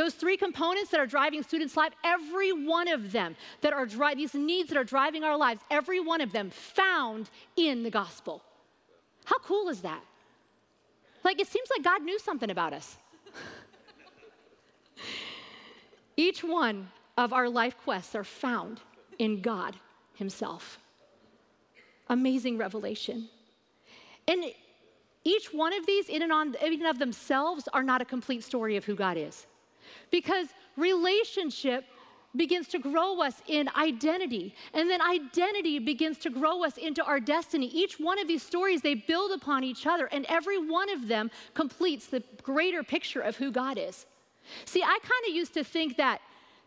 Those 0.00 0.14
three 0.14 0.38
components 0.38 0.90
that 0.92 0.98
are 0.98 1.06
driving 1.06 1.42
students' 1.42 1.76
life, 1.76 1.92
every 2.02 2.54
one 2.54 2.88
of 2.88 3.12
them 3.12 3.36
that 3.60 3.74
are 3.74 3.84
driving 3.84 4.16
these 4.16 4.32
needs 4.32 4.70
that 4.70 4.78
are 4.78 4.82
driving 4.96 5.24
our 5.24 5.36
lives, 5.36 5.60
every 5.70 6.00
one 6.00 6.22
of 6.22 6.32
them 6.32 6.48
found 6.48 7.28
in 7.54 7.82
the 7.82 7.90
gospel. 7.90 8.42
How 9.26 9.38
cool 9.40 9.68
is 9.68 9.82
that? 9.82 10.02
Like 11.22 11.38
it 11.38 11.48
seems 11.48 11.68
like 11.68 11.84
God 11.84 12.02
knew 12.02 12.18
something 12.18 12.50
about 12.50 12.72
us. 12.72 12.96
Each 16.16 16.42
one 16.42 16.88
of 17.18 17.34
our 17.34 17.50
life 17.50 17.76
quests 17.84 18.14
are 18.14 18.24
found 18.24 18.80
in 19.18 19.42
God 19.42 19.76
Himself. 20.14 20.78
Amazing 22.08 22.56
revelation. 22.56 23.28
And 24.26 24.46
each 25.24 25.52
one 25.52 25.74
of 25.74 25.84
these, 25.84 26.08
in 26.08 26.22
and 26.22 26.32
on, 26.32 26.54
in 26.54 26.72
and 26.72 26.86
of 26.86 26.98
themselves, 26.98 27.68
are 27.74 27.82
not 27.82 28.00
a 28.00 28.06
complete 28.06 28.42
story 28.42 28.78
of 28.78 28.86
who 28.86 28.94
God 28.94 29.18
is. 29.18 29.46
Because 30.10 30.48
relationship 30.76 31.84
begins 32.36 32.68
to 32.68 32.78
grow 32.78 33.20
us 33.20 33.42
in 33.48 33.68
identity. 33.76 34.54
And 34.72 34.88
then 34.88 35.02
identity 35.02 35.78
begins 35.78 36.18
to 36.18 36.30
grow 36.30 36.64
us 36.64 36.76
into 36.76 37.04
our 37.04 37.18
destiny. 37.18 37.66
Each 37.66 37.98
one 37.98 38.18
of 38.18 38.28
these 38.28 38.42
stories, 38.42 38.82
they 38.82 38.94
build 38.94 39.32
upon 39.32 39.64
each 39.64 39.86
other, 39.86 40.06
and 40.06 40.24
every 40.28 40.58
one 40.58 40.90
of 40.90 41.08
them 41.08 41.30
completes 41.54 42.06
the 42.06 42.22
greater 42.42 42.82
picture 42.82 43.20
of 43.20 43.36
who 43.36 43.50
God 43.50 43.78
is. 43.78 44.06
See, 44.64 44.82
I 44.82 44.98
kind 45.02 45.28
of 45.28 45.34
used 45.34 45.54
to 45.54 45.64
think 45.64 45.96
that 45.96 46.20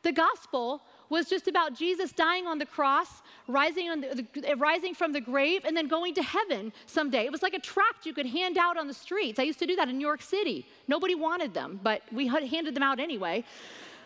the 0.04 0.12
gospel 0.12 0.82
was 1.14 1.30
just 1.30 1.48
about 1.48 1.76
Jesus 1.76 2.12
dying 2.12 2.46
on 2.48 2.58
the 2.58 2.66
cross, 2.66 3.22
rising, 3.48 4.02
the, 4.02 4.26
the, 4.34 4.56
rising 4.56 4.94
from 4.94 5.14
the 5.14 5.22
grave, 5.22 5.62
and 5.64 5.78
then 5.78 5.88
going 5.88 6.14
to 6.16 6.24
heaven 6.24 6.74
someday. 6.88 7.24
It 7.26 7.32
was 7.32 7.44
like 7.44 7.54
a 7.54 7.60
tract 7.60 8.06
you 8.06 8.14
could 8.14 8.26
hand 8.26 8.58
out 8.58 8.76
on 8.78 8.88
the 8.88 8.94
streets. 8.94 9.40
I 9.40 9.44
used 9.44 9.60
to 9.60 9.68
do 9.68 9.76
that 9.78 9.88
in 9.88 9.98
New 9.98 10.08
York 10.12 10.22
City. 10.22 10.66
Nobody 10.88 11.16
wanted 11.16 11.54
them, 11.54 11.80
but 11.82 12.02
we 12.12 12.28
handed 12.28 12.74
them 12.76 12.84
out 12.84 13.00
anyway. 13.00 13.46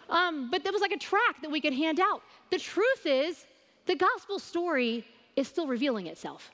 Um, 0.09 0.51
but 0.51 0.63
there 0.63 0.73
was 0.73 0.81
like 0.81 0.91
a 0.91 1.03
tract 1.11 1.41
that 1.41 1.51
we 1.51 1.61
could 1.61 1.73
hand 1.73 1.99
out. 1.99 2.21
The 2.51 2.59
truth 2.59 3.05
is, 3.05 3.45
the 3.85 3.95
gospel 3.95 4.37
story 4.37 5.05
is 5.35 5.47
still 5.47 5.67
revealing 5.67 6.07
itself. 6.07 6.51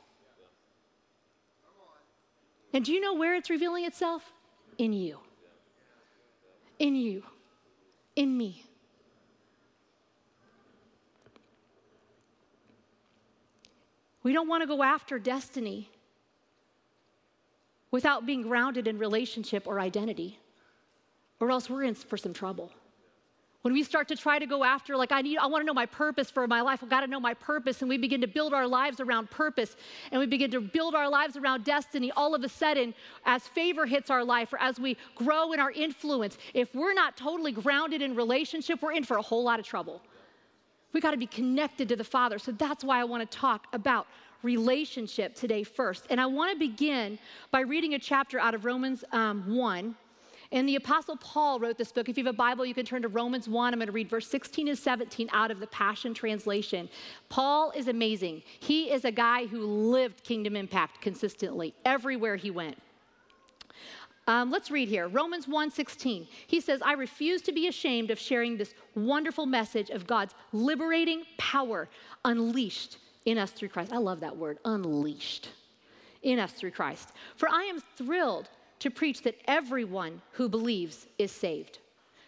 And 2.73 2.85
do 2.85 2.91
you 2.93 3.01
know 3.01 3.13
where 3.13 3.35
it's 3.35 3.49
revealing 3.49 3.85
itself? 3.85 4.23
In 4.77 4.93
you. 4.93 5.19
In 6.79 6.95
you. 6.95 7.23
In 8.15 8.37
me. 8.37 8.63
We 14.23 14.31
don't 14.31 14.47
want 14.47 14.63
to 14.63 14.67
go 14.67 14.81
after 14.81 15.19
destiny 15.19 15.89
without 17.91 18.25
being 18.25 18.41
grounded 18.41 18.87
in 18.87 18.97
relationship 18.97 19.67
or 19.67 19.79
identity, 19.79 20.39
or 21.39 21.51
else 21.51 21.69
we're 21.69 21.83
in 21.83 21.93
for 21.93 22.17
some 22.17 22.33
trouble. 22.33 22.71
When 23.61 23.73
we 23.73 23.83
start 23.83 24.09
to 24.09 24.17
try 24.17 24.39
to 24.39 24.45
go 24.45 24.65
after, 24.65 24.97
like, 24.97 25.13
I 25.13 25.21
need, 25.21 25.37
I 25.37 25.45
want 25.45 25.61
to 25.61 25.65
know 25.65 25.73
my 25.73 25.85
purpose 25.85 26.29
for 26.29 26.45
my 26.47 26.59
life, 26.59 26.79
I've 26.83 26.89
got 26.89 27.01
to 27.01 27.07
know 27.07 27.19
my 27.19 27.33
purpose, 27.33 27.81
and 27.81 27.87
we 27.87 27.97
begin 27.97 28.19
to 28.19 28.27
build 28.27 28.53
our 28.53 28.67
lives 28.67 28.99
around 28.99 29.29
purpose, 29.29 29.77
and 30.11 30.19
we 30.19 30.25
begin 30.25 30.51
to 30.51 30.59
build 30.59 30.95
our 30.95 31.07
lives 31.07 31.37
around 31.37 31.63
destiny, 31.63 32.11
all 32.11 32.35
of 32.35 32.43
a 32.43 32.49
sudden, 32.49 32.93
as 33.25 33.47
favor 33.47 33.85
hits 33.85 34.09
our 34.09 34.23
life, 34.23 34.51
or 34.51 34.59
as 34.59 34.79
we 34.79 34.97
grow 35.15 35.53
in 35.53 35.61
our 35.61 35.71
influence, 35.71 36.37
if 36.53 36.75
we're 36.75 36.93
not 36.93 37.15
totally 37.15 37.53
grounded 37.53 38.01
in 38.01 38.15
relationship, 38.15 38.81
we're 38.81 38.91
in 38.91 39.05
for 39.05 39.15
a 39.15 39.21
whole 39.21 39.43
lot 39.45 39.59
of 39.59 39.65
trouble. 39.65 40.01
We 40.93 41.01
got 41.01 41.11
to 41.11 41.17
be 41.17 41.27
connected 41.27 41.89
to 41.89 41.95
the 41.95 42.03
Father. 42.03 42.39
So 42.39 42.51
that's 42.51 42.83
why 42.83 42.99
I 42.99 43.03
want 43.03 43.29
to 43.29 43.37
talk 43.37 43.67
about 43.73 44.07
relationship 44.43 45.35
today 45.35 45.63
first. 45.63 46.05
And 46.09 46.21
I 46.21 46.25
want 46.27 46.51
to 46.51 46.59
begin 46.59 47.17
by 47.51 47.61
reading 47.61 47.95
a 47.95 47.99
chapter 47.99 48.39
out 48.39 48.53
of 48.53 48.65
Romans 48.65 49.03
um, 49.11 49.55
1. 49.55 49.95
And 50.51 50.69
the 50.69 50.75
Apostle 50.75 51.17
Paul 51.17 51.59
wrote 51.59 51.79
this 51.79 51.91
book. 51.91 52.09
If 52.09 52.17
you 52.17 52.23
have 52.25 52.33
a 52.33 52.37
Bible, 52.37 52.63
you 52.63 52.75
can 52.75 52.85
turn 52.85 53.01
to 53.01 53.07
Romans 53.07 53.49
1. 53.49 53.73
I'm 53.73 53.79
going 53.79 53.87
to 53.87 53.91
read 53.91 54.07
verse 54.07 54.27
16 54.27 54.67
and 54.67 54.77
17 54.77 55.29
out 55.33 55.49
of 55.49 55.59
the 55.59 55.65
Passion 55.67 56.13
Translation. 56.13 56.87
Paul 57.27 57.71
is 57.71 57.87
amazing. 57.87 58.43
He 58.59 58.91
is 58.91 59.03
a 59.03 59.11
guy 59.11 59.47
who 59.47 59.65
lived 59.65 60.23
kingdom 60.23 60.55
impact 60.55 61.01
consistently 61.01 61.73
everywhere 61.85 62.35
he 62.35 62.51
went. 62.51 62.77
Um, 64.27 64.51
let's 64.51 64.71
read 64.71 64.87
here 64.87 65.07
Romans 65.07 65.47
1:16. 65.47 66.27
He 66.47 66.61
says, 66.61 66.81
"I 66.81 66.93
refuse 66.93 67.41
to 67.43 67.51
be 67.51 67.67
ashamed 67.67 68.09
of 68.09 68.19
sharing 68.19 68.55
this 68.55 68.73
wonderful 68.95 69.45
message 69.45 69.89
of 69.89 70.07
God's 70.07 70.33
liberating 70.53 71.25
power 71.37 71.89
unleashed 72.23 72.99
in 73.25 73.37
us 73.37 73.51
through 73.51 73.69
Christ." 73.69 73.91
I 73.91 73.97
love 73.97 74.21
that 74.21 74.37
word, 74.37 74.59
unleashed 74.63 75.49
in 76.21 76.39
us 76.39 76.53
through 76.53 76.71
Christ. 76.71 77.09
For 77.35 77.49
I 77.49 77.63
am 77.63 77.81
thrilled 77.97 78.49
to 78.79 78.89
preach 78.89 79.23
that 79.23 79.39
everyone 79.45 80.21
who 80.31 80.47
believes 80.47 81.07
is 81.17 81.31
saved. 81.31 81.79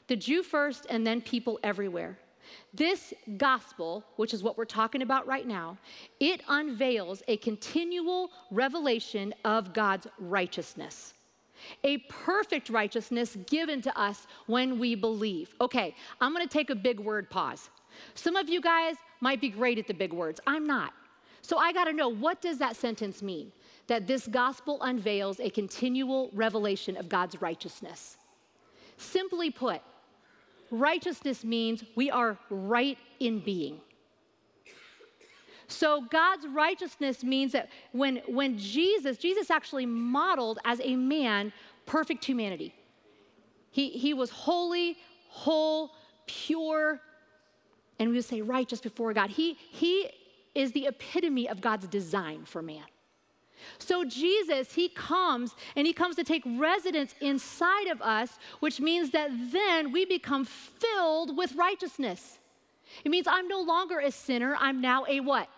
The 0.08 0.18
Jew 0.18 0.44
first 0.44 0.86
and 0.90 1.08
then 1.08 1.22
people 1.22 1.60
everywhere. 1.64 2.20
This 2.74 3.14
gospel, 3.38 4.04
which 4.18 4.34
is 4.34 4.44
what 4.44 4.58
we're 4.58 4.66
talking 4.66 5.02
about 5.02 5.26
right 5.26 5.48
now, 5.48 5.78
it 6.20 6.42
unveils 6.48 7.24
a 7.28 7.38
continual 7.38 8.32
revelation 8.52 9.34
of 9.46 9.74
God's 9.74 10.08
righteousness 10.20 11.14
a 11.84 11.98
perfect 12.10 12.70
righteousness 12.70 13.38
given 13.48 13.82
to 13.82 14.00
us 14.00 14.28
when 14.48 14.80
we 14.80 14.96
believe. 14.96 15.54
Okay, 15.62 15.96
I'm 16.22 16.34
gonna 16.34 16.48
take 16.48 16.70
a 16.70 16.76
big 16.76 17.00
word 17.00 17.30
pause. 17.30 17.70
Some 18.14 18.36
of 18.36 18.50
you 18.50 18.62
guys 18.62 18.96
might 19.22 19.42
be 19.42 19.50
great 19.50 19.78
at 19.78 19.88
the 19.88 19.94
big 19.94 20.14
words. 20.14 20.40
I'm 20.46 20.68
not. 20.68 20.94
So 21.42 21.58
I 21.58 21.72
gotta 21.72 21.94
know 21.94 22.10
what 22.10 22.42
does 22.42 22.58
that 22.58 22.76
sentence 22.76 23.22
mean? 23.22 23.52
That 23.88 24.08
this 24.08 24.28
gospel 24.28 24.82
unveils 24.82 25.40
a 25.40 25.50
continual 25.50 26.30
revelation 26.34 26.98
of 26.98 27.08
God's 27.08 27.40
righteousness. 27.42 28.18
Simply 28.98 29.52
put, 29.52 29.82
righteousness 30.72 31.44
means 31.44 31.84
we 31.96 32.10
are 32.10 32.38
right 32.50 32.98
in 33.20 33.40
being. 33.40 33.80
So 35.68 36.02
God's 36.12 36.46
righteousness 36.48 37.24
means 37.24 37.52
that 37.54 37.70
when, 37.92 38.18
when 38.28 38.58
Jesus, 38.58 39.18
Jesus 39.18 39.50
actually 39.50 39.86
modeled 39.86 40.60
as 40.66 40.80
a 40.84 40.96
man 40.96 41.52
perfect 41.86 42.26
humanity. 42.26 42.74
He, 43.72 43.90
he 43.90 44.14
was 44.14 44.30
holy, 44.30 44.98
whole, 45.30 45.92
pure, 46.28 47.02
and 48.00 48.10
we 48.10 48.16
would 48.16 48.26
say 48.26 48.42
righteous 48.42 48.82
before 48.82 49.14
God. 49.14 49.30
He, 49.30 49.54
he 49.54 50.10
is 50.54 50.72
the 50.72 50.88
epitome 50.88 51.48
of 51.50 51.62
God's 51.62 51.88
design 51.88 52.46
for 52.46 52.62
man. 52.62 52.84
So, 53.80 54.04
Jesus, 54.06 54.74
He 54.74 54.90
comes 54.90 55.56
and 55.76 55.88
He 55.88 55.94
comes 55.94 56.16
to 56.18 56.24
take 56.24 56.44
residence 56.46 57.16
inside 57.22 57.88
of 57.88 58.02
us, 58.02 58.38
which 58.60 58.80
means 58.80 59.12
that 59.12 59.30
then 59.52 59.92
we 59.92 60.06
become 60.06 60.46
filled 60.46 61.36
with 61.38 61.56
righteousness. 61.56 62.38
It 63.04 63.10
means 63.10 63.28
I'm 63.28 63.48
no 63.48 63.62
longer 63.62 64.00
a 64.00 64.12
sinner, 64.12 64.56
I'm 64.60 64.82
now 64.82 65.06
a 65.08 65.20
what? 65.20 65.50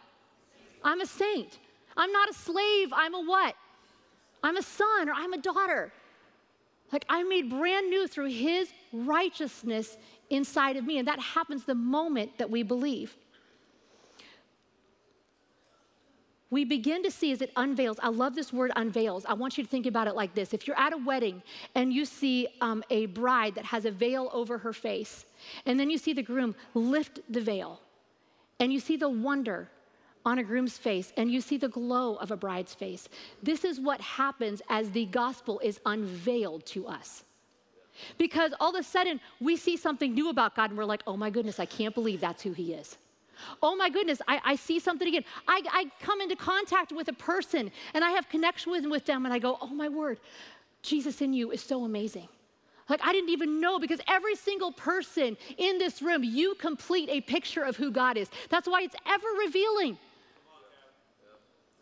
I'm 0.84 1.01
a 1.01 1.05
saint. 1.05 1.60
I'm 1.96 2.12
not 2.12 2.29
a 2.29 2.34
slave, 2.34 2.89
I'm 2.93 3.15
a 3.15 3.22
what? 3.22 3.55
I'm 4.43 4.57
a 4.57 4.62
son 4.62 5.10
or 5.10 5.13
I'm 5.13 5.34
a 5.34 5.38
daughter. 5.38 5.91
Like 6.91 7.05
I'm 7.10 7.27
made 7.27 7.50
brand 7.50 7.89
new 7.89 8.07
through 8.07 8.29
his 8.29 8.72
righteousness 8.93 9.98
inside 10.29 10.77
of 10.77 10.86
me. 10.86 11.00
And 11.00 11.07
that 11.07 11.19
happens 11.19 11.65
the 11.65 11.75
moment 11.75 12.38
that 12.38 12.50
we 12.50 12.63
believe. 12.63 13.15
We 16.50 16.63
begin 16.63 17.04
to 17.04 17.12
see 17.12 17.32
as 17.32 17.42
it 17.42 17.51
unveils. 17.56 18.00
I 18.01 18.10
love 18.10 18.36
this 18.36 18.54
word 18.54 18.72
unveils. 18.75 19.25
I 19.25 19.34
want 19.34 19.58
you 19.58 19.63
to 19.63 19.70
think 19.70 19.86
about 19.86 20.08
it 20.08 20.16
like 20.16 20.34
this. 20.34 20.54
If 20.54 20.66
you're 20.66 20.80
at 20.80 20.94
a 20.94 20.98
wedding 20.98 21.42
and 21.75 21.92
you 21.92 22.06
see 22.06 22.48
um, 22.62 22.84
a 22.89 23.08
bride 23.08 23.56
that 23.56 23.66
has 23.66 23.86
a 23.86 23.92
veil 23.92 24.30
over 24.32 24.58
her 24.58 24.74
face, 24.74 25.25
and 25.66 25.80
then 25.80 25.89
you 25.89 25.98
see 25.98 26.13
the 26.13 26.24
groom 26.24 26.56
lift 26.74 27.20
the 27.30 27.42
veil, 27.42 27.82
and 28.60 28.72
you 28.72 28.80
see 28.80 28.96
the 28.96 29.10
wonder 29.10 29.70
on 30.25 30.39
a 30.39 30.44
groom's 30.44 30.77
face 30.77 31.13
and 31.16 31.32
you 31.32 31.39
see 31.39 31.58
the 31.58 31.70
glow 31.70 32.16
of 32.16 32.32
a 32.32 32.38
bride's 32.38 32.74
face. 32.74 33.08
This 33.42 33.63
is 33.63 33.80
what 33.80 34.01
happens 34.01 34.62
as 34.70 34.92
the 34.92 35.06
gospel 35.06 35.60
is 35.63 35.80
unveiled 35.86 36.66
to 36.68 36.86
us. 36.86 37.24
Because 38.18 38.54
all 38.60 38.75
of 38.75 38.80
a 38.80 38.84
sudden 38.84 39.22
we 39.39 39.56
see 39.56 39.77
something 39.77 40.13
new 40.13 40.30
about 40.30 40.54
God 40.54 40.70
and 40.70 40.77
we're 40.77 40.84
like, 40.86 41.01
oh 41.08 41.16
my 41.16 41.30
goodness, 41.30 41.62
I 41.62 41.66
can't 41.66 41.96
believe 41.96 42.20
that's 42.20 42.44
who 42.44 42.51
He 42.51 42.74
is. 42.74 42.98
Oh 43.62 43.75
my 43.75 43.89
goodness, 43.89 44.22
I, 44.27 44.41
I 44.44 44.56
see 44.56 44.79
something 44.79 45.08
again. 45.08 45.24
I, 45.48 45.62
I, 45.72 45.91
come 46.01 46.22
into 46.22 46.36
contact 46.36 46.91
with 46.91 47.08
a 47.08 47.13
person 47.13 47.72
and 47.94 48.03
I 48.03 48.12
have 48.12 48.29
connection 48.29 48.72
with, 48.72 48.86
with 48.86 49.06
them 49.06 49.25
and 49.25 49.34
I 49.34 49.39
go, 49.39 49.58
oh 49.62 49.67
my 49.67 49.89
word, 49.89 50.20
Jesus 50.82 51.22
in 51.22 51.34
you 51.34 51.51
is 51.51 51.62
so 51.62 51.84
amazing. 51.84 52.27
Like, 52.89 53.01
I 53.03 53.12
didn't 53.12 53.29
even 53.32 53.60
know 53.60 53.79
because 53.79 54.00
every 54.08 54.36
single 54.36 54.72
person 54.72 55.36
in 55.58 55.77
this 55.77 56.01
room, 56.01 56.24
you 56.24 56.56
complete 56.56 57.10
a 57.10 57.20
picture 57.22 57.63
of 57.63 57.75
who 57.75 57.91
God 57.91 58.15
is. 58.15 58.29
That's 58.50 58.67
why 58.67 58.82
it's 58.84 58.96
ever 59.06 59.27
revealing. 59.46 59.98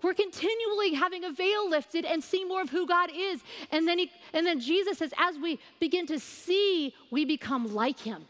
We're 0.01 0.13
continually 0.13 0.93
having 0.93 1.23
a 1.23 1.31
veil 1.31 1.69
lifted 1.69 2.05
and 2.05 2.23
see 2.23 2.43
more 2.43 2.61
of 2.61 2.69
who 2.69 2.85
God 2.85 3.09
is. 3.15 3.41
And 3.71 3.87
then, 3.87 3.99
he, 3.99 4.11
and 4.33 4.45
then 4.45 4.59
Jesus 4.59 4.99
says, 4.99 5.11
as 5.17 5.37
we 5.37 5.59
begin 5.79 6.05
to 6.07 6.19
see, 6.19 6.93
we 7.11 7.25
become 7.25 7.73
like 7.73 7.99
him. 7.99 8.25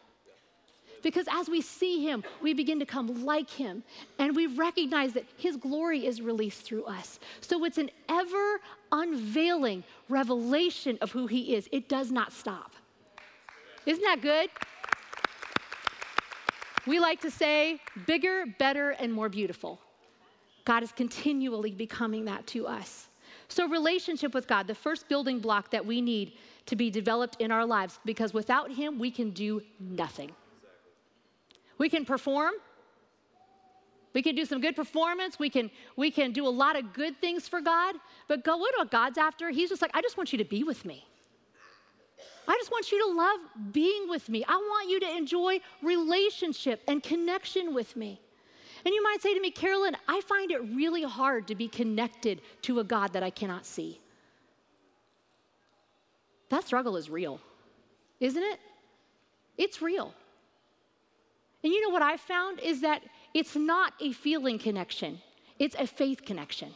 Because 1.06 1.28
as 1.32 1.48
we 1.48 1.62
see 1.62 2.04
him, 2.04 2.24
we 2.42 2.56
begin 2.56 2.80
to 2.80 2.86
come 2.86 3.26
like 3.26 3.48
him. 3.48 3.84
And 4.18 4.36
we 4.36 4.48
recognize 4.48 5.14
that 5.14 5.26
his 5.38 5.56
glory 5.56 6.04
is 6.04 6.20
released 6.20 6.64
through 6.64 6.86
us. 6.86 7.20
So 7.42 7.64
it's 7.64 7.78
an 7.78 7.92
ever 8.10 8.60
unveiling 8.92 9.84
revelation 10.10 10.98
of 11.02 11.12
who 11.12 11.28
he 11.28 11.54
is. 11.54 11.70
It 11.72 11.88
does 11.88 12.12
not 12.12 12.34
stop. 12.34 12.72
Isn't 13.86 14.04
that 14.04 14.22
good? 14.22 14.50
We 16.88 17.00
like 17.00 17.22
to 17.22 17.30
say 17.30 17.80
bigger, 18.08 18.46
better, 18.58 18.90
and 18.90 19.14
more 19.14 19.30
beautiful. 19.30 19.80
God 20.66 20.82
is 20.82 20.92
continually 20.92 21.70
becoming 21.70 22.26
that 22.26 22.48
to 22.48 22.66
us. 22.66 23.10
So, 23.48 23.68
relationship 23.68 24.34
with 24.34 24.48
God, 24.48 24.66
the 24.66 24.74
first 24.74 25.08
building 25.08 25.38
block 25.38 25.70
that 25.70 25.86
we 25.86 26.02
need 26.02 26.34
to 26.66 26.76
be 26.76 26.90
developed 26.90 27.40
in 27.40 27.52
our 27.52 27.64
lives, 27.64 28.00
because 28.06 28.34
without 28.34 28.72
Him, 28.72 28.98
we 28.98 29.12
can 29.12 29.30
do 29.30 29.62
nothing. 29.80 30.32
We 31.78 31.90
can 31.90 32.06
perform, 32.06 32.54
We 34.16 34.22
can 34.22 34.34
do 34.34 34.46
some 34.46 34.62
good 34.62 34.78
performance. 34.78 35.38
We 35.38 35.50
can, 35.50 35.70
we 35.98 36.10
can 36.10 36.32
do 36.32 36.48
a 36.48 36.50
lot 36.50 36.78
of 36.78 36.94
good 36.94 37.20
things 37.20 37.50
for 37.50 37.60
God. 37.60 37.96
But 38.30 38.46
God, 38.46 38.62
what 38.62 38.90
God's 38.90 39.18
after? 39.18 39.50
He's 39.50 39.70
just 39.70 39.82
like, 39.82 39.92
I 39.94 40.02
just 40.02 40.16
want 40.16 40.32
you 40.32 40.38
to 40.38 40.46
be 40.46 40.64
with 40.64 40.86
me. 40.86 41.06
I 42.48 42.56
just 42.58 42.72
want 42.72 42.92
you 42.94 43.00
to 43.06 43.18
love 43.18 43.74
being 43.74 44.08
with 44.08 44.30
me. 44.30 44.46
I 44.48 44.56
want 44.56 44.90
you 44.90 45.02
to 45.02 45.18
enjoy 45.18 45.60
relationship 45.84 46.82
and 46.88 47.04
connection 47.04 47.74
with 47.76 47.98
me. 47.98 48.22
And 48.86 48.94
you 48.94 49.04
might 49.04 49.22
say 49.22 49.34
to 49.34 49.42
me, 49.42 49.52
Carolyn, 49.52 49.98
I 50.08 50.22
find 50.22 50.50
it 50.50 50.62
really 50.74 51.04
hard 51.04 51.48
to 51.48 51.56
be 51.56 51.68
connected 51.68 52.40
to 52.62 52.80
a 52.80 52.86
God 52.86 53.12
that 53.14 53.24
I 53.24 53.32
cannot 53.32 53.66
see. 53.66 54.00
That 56.50 56.64
struggle 56.64 56.96
is 56.96 57.10
real, 57.10 57.42
isn't 58.22 58.44
it? 58.44 58.60
It's 59.58 59.82
real. 59.82 60.14
And 61.66 61.74
you 61.74 61.82
know 61.82 61.90
what 61.90 62.04
I 62.04 62.16
found 62.16 62.60
is 62.60 62.82
that 62.82 63.02
it's 63.34 63.56
not 63.56 63.94
a 64.00 64.12
feeling 64.12 64.60
connection, 64.60 65.20
it's 65.58 65.76
a 65.80 65.88
faith 65.88 66.24
connection. 66.24 66.70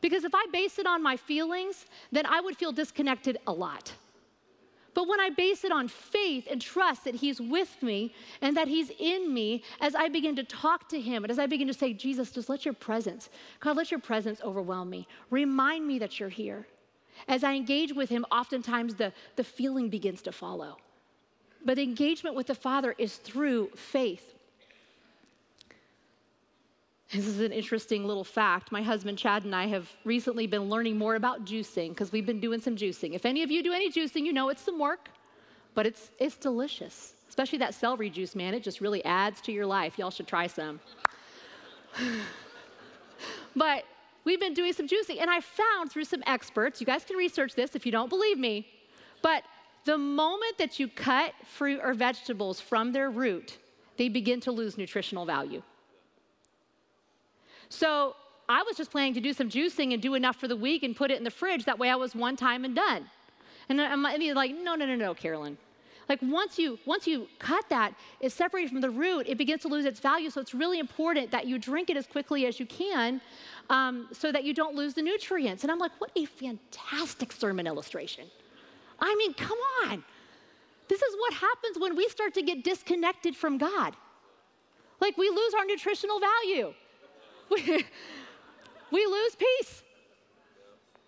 Because 0.00 0.24
if 0.24 0.34
I 0.34 0.46
base 0.52 0.80
it 0.80 0.88
on 0.88 1.04
my 1.04 1.16
feelings, 1.16 1.86
then 2.10 2.26
I 2.26 2.40
would 2.40 2.56
feel 2.56 2.72
disconnected 2.72 3.38
a 3.46 3.52
lot. 3.52 3.92
But 4.92 5.06
when 5.06 5.20
I 5.20 5.30
base 5.30 5.62
it 5.62 5.70
on 5.70 5.86
faith 5.86 6.48
and 6.50 6.60
trust 6.60 7.04
that 7.04 7.14
He's 7.14 7.40
with 7.40 7.80
me 7.80 8.12
and 8.40 8.56
that 8.56 8.66
He's 8.66 8.90
in 8.98 9.32
me, 9.32 9.62
as 9.80 9.94
I 9.94 10.08
begin 10.08 10.34
to 10.34 10.42
talk 10.42 10.88
to 10.88 11.00
Him 11.00 11.22
and 11.22 11.30
as 11.30 11.38
I 11.38 11.46
begin 11.46 11.68
to 11.68 11.74
say, 11.74 11.92
Jesus, 11.92 12.32
just 12.32 12.48
let 12.48 12.64
your 12.64 12.74
presence, 12.74 13.30
God, 13.60 13.76
let 13.76 13.92
your 13.92 14.00
presence 14.00 14.40
overwhelm 14.42 14.90
me. 14.90 15.06
Remind 15.30 15.86
me 15.86 16.00
that 16.00 16.18
you're 16.18 16.28
here. 16.28 16.66
As 17.28 17.44
I 17.44 17.54
engage 17.54 17.92
with 17.92 18.08
Him, 18.08 18.26
oftentimes 18.32 18.96
the, 18.96 19.12
the 19.36 19.44
feeling 19.44 19.90
begins 19.90 20.22
to 20.22 20.32
follow. 20.32 20.78
But 21.64 21.78
engagement 21.78 22.36
with 22.36 22.46
the 22.46 22.54
Father 22.54 22.94
is 22.98 23.16
through 23.16 23.70
faith. 23.74 24.34
This 27.12 27.26
is 27.26 27.40
an 27.40 27.52
interesting 27.52 28.06
little 28.06 28.24
fact. 28.24 28.70
My 28.70 28.82
husband 28.82 29.16
Chad 29.16 29.44
and 29.44 29.54
I 29.54 29.66
have 29.66 29.90
recently 30.04 30.46
been 30.46 30.68
learning 30.68 30.98
more 30.98 31.14
about 31.14 31.46
juicing 31.46 31.88
because 31.90 32.12
we've 32.12 32.26
been 32.26 32.40
doing 32.40 32.60
some 32.60 32.76
juicing. 32.76 33.14
If 33.14 33.24
any 33.24 33.42
of 33.42 33.50
you 33.50 33.62
do 33.62 33.72
any 33.72 33.90
juicing, 33.90 34.26
you 34.26 34.32
know 34.32 34.50
it's 34.50 34.60
some 34.60 34.78
work, 34.78 35.08
but 35.74 35.86
it's, 35.86 36.10
it's 36.18 36.36
delicious. 36.36 37.14
Especially 37.28 37.58
that 37.58 37.74
celery 37.74 38.10
juice, 38.10 38.34
man. 38.34 38.52
It 38.52 38.62
just 38.62 38.82
really 38.82 39.02
adds 39.06 39.40
to 39.42 39.52
your 39.52 39.64
life. 39.64 39.98
Y'all 39.98 40.10
should 40.10 40.26
try 40.26 40.46
some. 40.48 40.80
but 43.56 43.84
we've 44.24 44.40
been 44.40 44.54
doing 44.54 44.74
some 44.74 44.86
juicing, 44.86 45.18
and 45.18 45.30
I 45.30 45.40
found 45.40 45.90
through 45.90 46.04
some 46.04 46.22
experts, 46.26 46.78
you 46.78 46.86
guys 46.86 47.04
can 47.04 47.16
research 47.16 47.54
this 47.54 47.74
if 47.74 47.86
you 47.86 47.92
don't 47.92 48.10
believe 48.10 48.38
me, 48.38 48.66
but 49.22 49.44
the 49.88 49.96
moment 49.96 50.58
that 50.58 50.78
you 50.78 50.86
cut 50.86 51.32
fruit 51.46 51.80
or 51.82 51.94
vegetables 51.94 52.60
from 52.60 52.92
their 52.92 53.10
root, 53.10 53.56
they 53.96 54.10
begin 54.10 54.38
to 54.38 54.52
lose 54.52 54.76
nutritional 54.76 55.24
value. 55.24 55.62
So 57.70 58.14
I 58.50 58.62
was 58.64 58.76
just 58.76 58.90
planning 58.90 59.14
to 59.14 59.20
do 59.22 59.32
some 59.32 59.48
juicing 59.48 59.94
and 59.94 60.02
do 60.02 60.12
enough 60.12 60.36
for 60.36 60.46
the 60.46 60.56
week 60.56 60.82
and 60.82 60.94
put 60.94 61.10
it 61.10 61.16
in 61.16 61.24
the 61.24 61.30
fridge. 61.30 61.64
That 61.64 61.78
way 61.78 61.88
I 61.88 61.96
was 61.96 62.14
one 62.14 62.36
time 62.36 62.66
and 62.66 62.76
done. 62.76 63.08
And 63.70 63.80
I'm 63.80 64.02
like, 64.02 64.20
no, 64.20 64.74
no, 64.74 64.84
no, 64.84 64.94
no, 64.94 65.14
Carolyn. 65.14 65.56
Like 66.06 66.20
once 66.20 66.58
you 66.58 66.78
once 66.84 67.06
you 67.06 67.26
cut 67.38 67.64
that, 67.70 67.94
it's 68.20 68.34
separated 68.34 68.68
from 68.70 68.82
the 68.82 68.90
root. 68.90 69.24
It 69.26 69.38
begins 69.38 69.62
to 69.62 69.68
lose 69.68 69.86
its 69.86 70.00
value. 70.00 70.28
So 70.28 70.38
it's 70.42 70.54
really 70.54 70.80
important 70.80 71.30
that 71.30 71.46
you 71.46 71.58
drink 71.58 71.88
it 71.88 71.96
as 71.96 72.06
quickly 72.06 72.44
as 72.44 72.60
you 72.60 72.66
can, 72.66 73.22
um, 73.70 74.08
so 74.12 74.32
that 74.32 74.44
you 74.44 74.52
don't 74.52 74.74
lose 74.74 74.92
the 74.92 75.02
nutrients. 75.02 75.62
And 75.64 75.72
I'm 75.72 75.78
like, 75.78 75.92
what 75.98 76.10
a 76.14 76.26
fantastic 76.26 77.32
sermon 77.32 77.66
illustration. 77.66 78.26
I 78.98 79.14
mean, 79.16 79.34
come 79.34 79.58
on. 79.84 80.04
This 80.88 81.02
is 81.02 81.14
what 81.18 81.34
happens 81.34 81.78
when 81.78 81.96
we 81.96 82.08
start 82.08 82.34
to 82.34 82.42
get 82.42 82.64
disconnected 82.64 83.36
from 83.36 83.58
God. 83.58 83.94
Like 85.00 85.16
we 85.16 85.28
lose 85.28 85.54
our 85.54 85.64
nutritional 85.64 86.18
value 86.18 86.74
we, 87.50 87.84
we 88.90 89.06
lose 89.06 89.34
peace. 89.36 89.82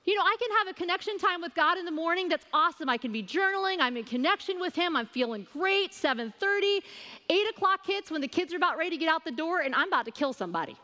You 0.06 0.14
know, 0.14 0.22
I 0.22 0.36
can 0.40 0.50
have 0.58 0.68
a 0.68 0.72
connection 0.72 1.18
time 1.18 1.42
with 1.42 1.54
God 1.54 1.76
in 1.76 1.84
the 1.84 1.90
morning 1.90 2.28
that's 2.28 2.46
awesome. 2.54 2.88
I 2.88 2.96
can 2.96 3.12
be 3.12 3.22
journaling. 3.22 3.76
I'm 3.80 3.96
in 3.98 4.04
connection 4.04 4.58
with 4.58 4.74
Him. 4.74 4.96
I'm 4.96 5.06
feeling 5.06 5.46
great. 5.52 5.92
7:30, 5.92 6.80
8 7.28 7.48
o'clock 7.50 7.86
hits 7.86 8.10
when 8.10 8.22
the 8.22 8.28
kids 8.28 8.54
are 8.54 8.56
about 8.56 8.78
ready 8.78 8.90
to 8.90 8.96
get 8.96 9.10
out 9.10 9.24
the 9.24 9.30
door, 9.30 9.60
and 9.60 9.74
I'm 9.74 9.88
about 9.88 10.06
to 10.06 10.10
kill 10.10 10.32
somebody. 10.32 10.76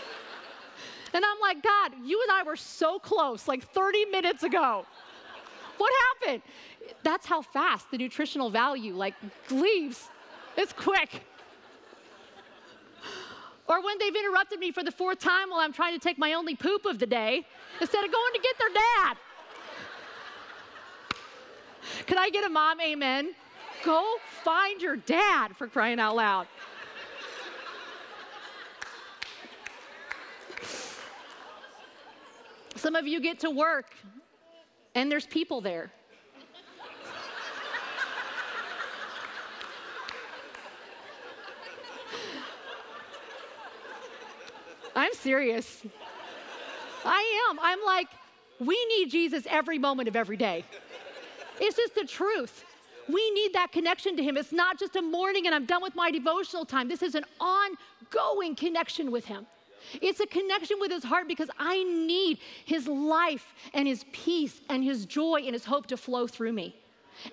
and 1.14 1.24
I'm 1.24 1.40
like, 1.40 1.62
God, 1.62 1.92
you 2.02 2.20
and 2.22 2.32
I 2.32 2.42
were 2.42 2.56
so 2.56 2.98
close, 2.98 3.46
like 3.46 3.70
30 3.72 4.06
minutes 4.06 4.42
ago. 4.42 4.86
What 5.78 5.92
happened? 6.22 6.42
That's 7.02 7.26
how 7.26 7.42
fast 7.42 7.90
the 7.90 7.98
nutritional 7.98 8.50
value 8.50 8.94
like 8.94 9.14
leaves. 9.50 10.08
It's 10.56 10.72
quick. 10.72 11.22
Or 13.66 13.82
when 13.82 13.98
they've 13.98 14.14
interrupted 14.14 14.58
me 14.58 14.72
for 14.72 14.82
the 14.82 14.92
fourth 14.92 15.18
time 15.18 15.50
while 15.50 15.60
I'm 15.60 15.72
trying 15.72 15.94
to 15.94 16.00
take 16.00 16.18
my 16.18 16.34
only 16.34 16.54
poop 16.54 16.84
of 16.84 16.98
the 16.98 17.06
day 17.06 17.46
instead 17.80 18.04
of 18.04 18.12
going 18.12 18.32
to 18.34 18.40
get 18.40 18.58
their 18.58 18.68
dad. 18.68 19.16
Can 22.06 22.18
I 22.18 22.28
get 22.28 22.44
a 22.44 22.48
mom 22.50 22.80
amen? 22.80 23.34
Go 23.84 24.16
find 24.42 24.80
your 24.82 24.96
dad 24.96 25.56
for 25.56 25.66
crying 25.66 25.98
out 25.98 26.16
loud. 26.16 26.46
Some 32.76 32.96
of 32.96 33.06
you 33.06 33.18
get 33.20 33.40
to 33.40 33.50
work 33.50 33.86
and 34.94 35.10
there's 35.10 35.26
people 35.26 35.60
there. 35.60 35.90
I'm 44.96 45.12
serious. 45.14 45.82
I 47.04 47.48
am. 47.50 47.58
I'm 47.60 47.82
like, 47.84 48.08
we 48.60 48.78
need 48.86 49.10
Jesus 49.10 49.44
every 49.50 49.78
moment 49.78 50.08
of 50.08 50.16
every 50.16 50.36
day. 50.36 50.64
It's 51.60 51.76
just 51.76 51.94
the 51.94 52.04
truth. 52.04 52.64
We 53.08 53.30
need 53.32 53.52
that 53.54 53.72
connection 53.72 54.16
to 54.16 54.22
Him. 54.22 54.36
It's 54.36 54.52
not 54.52 54.78
just 54.78 54.96
a 54.96 55.02
morning 55.02 55.46
and 55.46 55.54
I'm 55.54 55.66
done 55.66 55.82
with 55.82 55.94
my 55.94 56.10
devotional 56.10 56.64
time. 56.64 56.88
This 56.88 57.02
is 57.02 57.14
an 57.14 57.24
ongoing 57.40 58.54
connection 58.54 59.10
with 59.10 59.26
Him. 59.26 59.46
It's 60.00 60.20
a 60.20 60.26
connection 60.26 60.78
with 60.80 60.90
His 60.90 61.04
heart 61.04 61.28
because 61.28 61.50
I 61.58 61.82
need 61.84 62.38
His 62.64 62.86
life 62.86 63.54
and 63.72 63.86
His 63.86 64.04
peace 64.12 64.60
and 64.68 64.82
His 64.82 65.06
joy 65.06 65.42
and 65.44 65.52
His 65.52 65.64
hope 65.64 65.86
to 65.88 65.96
flow 65.96 66.26
through 66.26 66.52
me. 66.52 66.74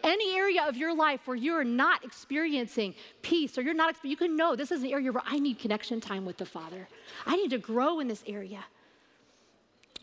Any 0.04 0.36
area 0.36 0.64
of 0.68 0.78
your 0.78 0.96
life 0.96 1.28
where 1.28 1.36
you're 1.36 1.64
not 1.64 2.04
experiencing 2.06 2.94
peace 3.22 3.58
or 3.58 3.62
you're 3.62 3.74
not, 3.74 3.96
you 4.04 4.16
can 4.16 4.36
know 4.36 4.56
this 4.56 4.72
is 4.72 4.84
an 4.84 4.90
area 4.90 5.12
where 5.12 5.24
I 5.26 5.40
need 5.40 5.60
connection 5.60 6.00
time 6.00 6.26
with 6.26 6.38
the 6.38 6.46
Father. 6.46 6.88
I 7.26 7.36
need 7.36 7.50
to 7.50 7.58
grow 7.58 8.00
in 8.00 8.08
this 8.08 8.24
area. 8.28 8.64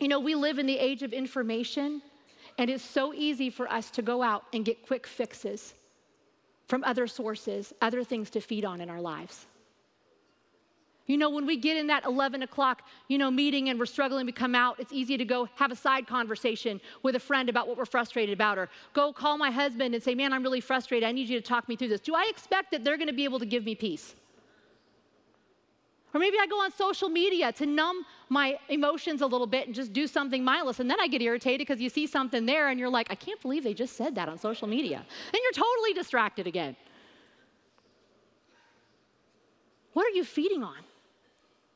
You 0.01 0.09
know, 0.09 0.21
we 0.21 0.35
live 0.35 0.59
in 0.59 0.67
the 0.67 0.79
age 0.79 1.03
of 1.03 1.13
information, 1.13 2.03
and 2.57 2.71
it's 2.71 2.85
so 2.85 3.13
easy 3.15 3.51
for 3.51 3.71
us 3.71 3.91
to 3.93 4.03
go 4.03 4.23
out 4.23 4.45
and 4.53 4.65
get 4.65 4.87
quick 4.87 5.07
fixes 5.07 5.75
from 6.67 6.85
other 6.85 7.07
sources, 7.07 7.73
other 7.81 8.05
things 8.05 8.31
to 8.31 8.41
feed 8.41 8.65
on 8.65 8.81
in 8.81 8.91
our 8.91 9.01
lives. 9.01 9.47
You 11.09 11.17
know, 11.17 11.31
when 11.31 11.47
we 11.47 11.57
get 11.57 11.79
in 11.79 11.87
that 11.87 12.05
11 12.05 12.43
o'clock, 12.43 12.83
you 13.09 13.17
know, 13.17 13.31
meeting 13.31 13.71
and 13.71 13.79
we're 13.79 13.87
struggling 13.87 14.27
to 14.27 14.33
come 14.33 14.55
out, 14.55 14.79
it's 14.79 14.93
easy 14.93 15.17
to 15.17 15.25
go 15.25 15.49
have 15.55 15.73
a 15.73 15.77
side 15.77 16.07
conversation 16.07 16.83
with 17.03 17.17
a 17.17 17.21
friend 17.21 17.49
about 17.49 17.67
what 17.67 17.79
we're 17.79 17.87
frustrated 17.87 18.35
about, 18.35 18.59
or 18.59 18.69
go 18.93 19.11
call 19.11 19.39
my 19.39 19.51
husband 19.51 19.95
and 19.95 20.05
say, 20.05 20.15
man, 20.15 20.35
I'm 20.35 20.43
really 20.43 20.61
frustrated. 20.61 21.09
I 21.09 21.13
need 21.13 21.31
you 21.31 21.41
to 21.41 21.47
talk 21.47 21.67
me 21.67 21.77
through 21.77 21.89
this. 21.89 22.03
Do 22.03 22.15
I 22.15 22.27
expect 22.29 22.71
that 22.73 22.85
they're 22.85 22.99
going 22.99 23.09
to 23.09 23.15
be 23.15 23.25
able 23.25 23.39
to 23.39 23.47
give 23.47 23.65
me 23.65 23.75
peace? 23.75 24.15
Or 26.13 26.21
maybe 26.21 26.37
I 26.39 26.47
go 26.47 26.57
on 26.57 26.73
social 26.73 27.09
media 27.09 27.53
to 27.53 27.65
numb 27.65 28.05
my 28.29 28.59
emotions 28.69 29.23
a 29.23 29.27
little 29.27 29.47
bit 29.47 29.67
and 29.67 29.75
just 29.75 29.95
do 29.95 30.07
something 30.07 30.45
mindless. 30.45 30.79
And 30.79 30.91
then 30.91 31.01
I 31.01 31.07
get 31.07 31.23
irritated 31.23 31.67
because 31.67 31.81
you 31.81 31.89
see 31.89 32.07
something 32.07 32.45
there 32.45 32.69
and 32.69 32.79
you're 32.79 32.91
like, 32.91 33.07
I 33.11 33.15
can't 33.15 33.41
believe 33.41 33.65
they 33.65 33.75
just 33.75 33.97
said 33.97 34.15
that 34.17 34.29
on 34.29 34.37
social 34.37 34.69
media. 34.69 34.99
And 34.99 35.41
you're 35.43 35.53
totally 35.53 35.95
distracted 35.95 36.47
again. 36.47 36.77
What 39.95 40.07
are 40.07 40.11
you 40.11 40.25
feeding 40.25 40.63
on? 40.63 40.77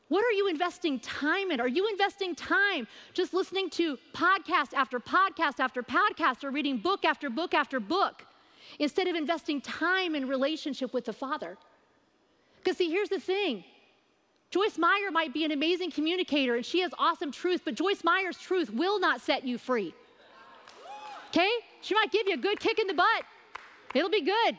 What 0.09 0.23
are 0.25 0.31
you 0.31 0.47
investing 0.47 0.99
time 0.99 1.51
in? 1.51 1.59
Are 1.59 1.67
you 1.67 1.87
investing 1.87 2.35
time 2.35 2.87
just 3.13 3.33
listening 3.33 3.69
to 3.71 3.97
podcast 4.13 4.73
after 4.73 4.99
podcast 4.99 5.59
after 5.59 5.81
podcast 5.81 6.43
or 6.43 6.51
reading 6.51 6.77
book 6.77 7.05
after 7.05 7.29
book 7.29 7.53
after 7.53 7.79
book 7.79 8.25
instead 8.79 9.07
of 9.07 9.15
investing 9.15 9.61
time 9.61 10.13
in 10.13 10.27
relationship 10.27 10.93
with 10.93 11.05
the 11.05 11.13
Father? 11.13 11.57
Because, 12.57 12.77
see, 12.77 12.89
here's 12.89 13.09
the 13.09 13.19
thing 13.19 13.63
Joyce 14.51 14.77
Meyer 14.77 15.09
might 15.11 15.33
be 15.33 15.45
an 15.45 15.51
amazing 15.51 15.89
communicator 15.89 16.55
and 16.55 16.65
she 16.65 16.81
has 16.81 16.91
awesome 16.99 17.31
truth, 17.31 17.61
but 17.65 17.75
Joyce 17.75 18.03
Meyer's 18.03 18.37
truth 18.37 18.69
will 18.69 18.99
not 18.99 19.21
set 19.21 19.45
you 19.45 19.57
free. 19.57 19.95
Okay? 21.29 21.49
She 21.81 21.95
might 21.95 22.11
give 22.11 22.27
you 22.27 22.35
a 22.35 22.37
good 22.37 22.59
kick 22.59 22.77
in 22.77 22.87
the 22.87 22.93
butt, 22.93 23.23
it'll 23.95 24.11
be 24.11 24.21
good, 24.21 24.57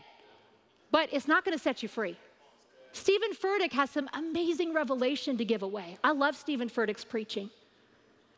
but 0.91 1.09
it's 1.13 1.29
not 1.29 1.45
gonna 1.45 1.59
set 1.59 1.83
you 1.83 1.89
free. 1.89 2.17
Steven 2.95 3.33
Furtick 3.33 3.73
has 3.73 3.91
some 3.91 4.09
amazing 4.15 4.73
revelation 4.73 5.37
to 5.37 5.45
give 5.45 5.63
away. 5.63 5.99
I 6.03 6.13
love 6.13 6.37
Steven 6.37 6.71
Furtick's 6.71 7.05
preaching. 7.05 7.51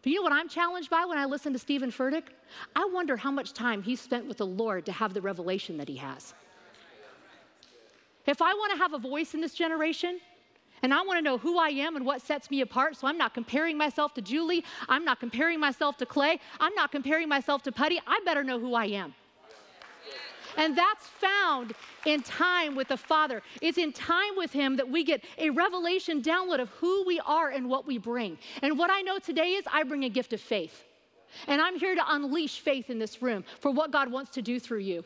But 0.02 0.10
you 0.10 0.16
know 0.16 0.22
what 0.22 0.32
I'm 0.32 0.48
challenged 0.48 0.88
by 0.88 1.04
when 1.04 1.18
I 1.18 1.26
listen 1.26 1.52
to 1.52 1.58
Steven 1.58 1.90
Furtick? 1.90 2.24
I 2.74 2.88
wonder 2.92 3.16
how 3.16 3.30
much 3.30 3.52
time 3.52 3.82
he 3.82 3.94
spent 3.96 4.26
with 4.26 4.38
the 4.38 4.46
Lord 4.46 4.86
to 4.86 4.92
have 4.92 5.14
the 5.14 5.20
revelation 5.20 5.76
that 5.76 5.88
he 5.88 5.96
has. 5.96 6.32
If 8.26 8.40
I 8.40 8.52
want 8.54 8.72
to 8.72 8.78
have 8.78 8.94
a 8.94 8.98
voice 8.98 9.34
in 9.34 9.40
this 9.40 9.54
generation, 9.54 10.20
And 10.82 10.92
I 10.92 11.02
want 11.02 11.18
to 11.18 11.22
know 11.22 11.38
who 11.38 11.58
I 11.58 11.68
am 11.68 11.96
and 11.96 12.04
what 12.04 12.22
sets 12.22 12.50
me 12.50 12.60
apart. 12.60 12.96
So 12.96 13.06
I'm 13.06 13.18
not 13.18 13.34
comparing 13.34 13.76
myself 13.76 14.14
to 14.14 14.22
Julie. 14.22 14.64
I'm 14.88 15.04
not 15.04 15.20
comparing 15.20 15.58
myself 15.58 15.96
to 15.98 16.06
Clay. 16.06 16.40
I'm 16.60 16.74
not 16.74 16.92
comparing 16.92 17.28
myself 17.28 17.62
to 17.64 17.72
Putty. 17.72 18.00
I 18.06 18.20
better 18.24 18.44
know 18.44 18.58
who 18.58 18.74
I 18.74 18.86
am. 18.86 19.14
And 20.56 20.76
that's 20.76 21.06
found 21.06 21.74
in 22.06 22.22
time 22.22 22.74
with 22.74 22.88
the 22.88 22.96
Father. 22.96 23.42
It's 23.60 23.78
in 23.78 23.92
time 23.92 24.36
with 24.36 24.52
Him 24.52 24.76
that 24.76 24.88
we 24.88 25.04
get 25.04 25.22
a 25.38 25.50
revelation 25.50 26.22
download 26.22 26.60
of 26.60 26.70
who 26.70 27.04
we 27.06 27.20
are 27.20 27.50
and 27.50 27.68
what 27.68 27.86
we 27.86 27.98
bring. 27.98 28.38
And 28.62 28.78
what 28.78 28.90
I 28.90 29.02
know 29.02 29.18
today 29.18 29.50
is 29.50 29.64
I 29.70 29.82
bring 29.82 30.04
a 30.04 30.08
gift 30.08 30.32
of 30.32 30.40
faith. 30.40 30.84
And 31.46 31.60
I'm 31.60 31.78
here 31.78 31.94
to 31.94 32.02
unleash 32.06 32.60
faith 32.60 32.88
in 32.88 32.98
this 32.98 33.20
room 33.20 33.44
for 33.60 33.70
what 33.70 33.90
God 33.90 34.10
wants 34.10 34.30
to 34.32 34.42
do 34.42 34.58
through 34.58 34.78
you. 34.78 35.04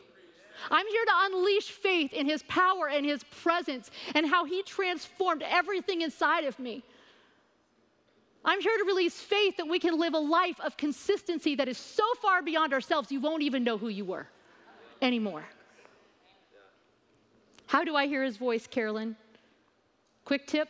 I'm 0.69 0.87
here 0.87 1.05
to 1.05 1.11
unleash 1.23 1.69
faith 1.71 2.13
in 2.13 2.25
His 2.25 2.43
power 2.43 2.87
and 2.87 3.05
His 3.05 3.23
presence 3.41 3.91
and 4.15 4.25
how 4.25 4.45
He 4.45 4.63
transformed 4.63 5.43
everything 5.45 6.01
inside 6.01 6.45
of 6.45 6.57
me. 6.59 6.83
I'm 8.45 8.61
here 8.61 8.75
to 8.77 8.85
release 8.85 9.19
faith 9.19 9.57
that 9.57 9.67
we 9.67 9.79
can 9.79 9.99
live 9.99 10.13
a 10.13 10.19
life 10.19 10.59
of 10.61 10.77
consistency 10.77 11.55
that 11.55 11.67
is 11.67 11.77
so 11.77 12.03
far 12.21 12.41
beyond 12.41 12.73
ourselves, 12.73 13.11
you 13.11 13.19
won't 13.19 13.43
even 13.43 13.63
know 13.63 13.77
who 13.77 13.89
you 13.89 14.05
were 14.05 14.27
anymore. 15.01 15.43
How 17.67 17.83
do 17.83 17.95
I 17.95 18.07
hear 18.07 18.23
his 18.23 18.37
voice, 18.37 18.67
Carolyn? 18.67 19.15
Quick 20.25 20.45
tip 20.47 20.67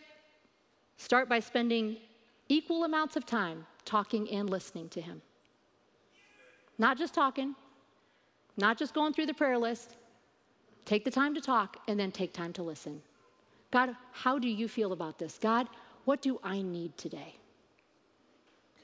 start 0.97 1.27
by 1.27 1.39
spending 1.39 1.97
equal 2.47 2.83
amounts 2.83 3.15
of 3.15 3.25
time 3.25 3.65
talking 3.85 4.29
and 4.29 4.49
listening 4.49 4.87
to 4.89 5.01
him. 5.01 5.21
Not 6.77 6.97
just 6.97 7.13
talking, 7.13 7.55
not 8.57 8.77
just 8.77 8.93
going 8.93 9.13
through 9.13 9.25
the 9.25 9.33
prayer 9.33 9.57
list. 9.57 9.95
Take 10.85 11.05
the 11.05 11.11
time 11.11 11.33
to 11.35 11.41
talk 11.41 11.77
and 11.87 11.99
then 11.99 12.11
take 12.11 12.33
time 12.33 12.53
to 12.53 12.63
listen. 12.63 13.01
God, 13.71 13.95
how 14.11 14.37
do 14.37 14.47
you 14.47 14.67
feel 14.67 14.91
about 14.91 15.17
this? 15.17 15.39
God, 15.41 15.67
what 16.05 16.21
do 16.21 16.39
I 16.43 16.61
need 16.61 16.97
today? 16.97 17.35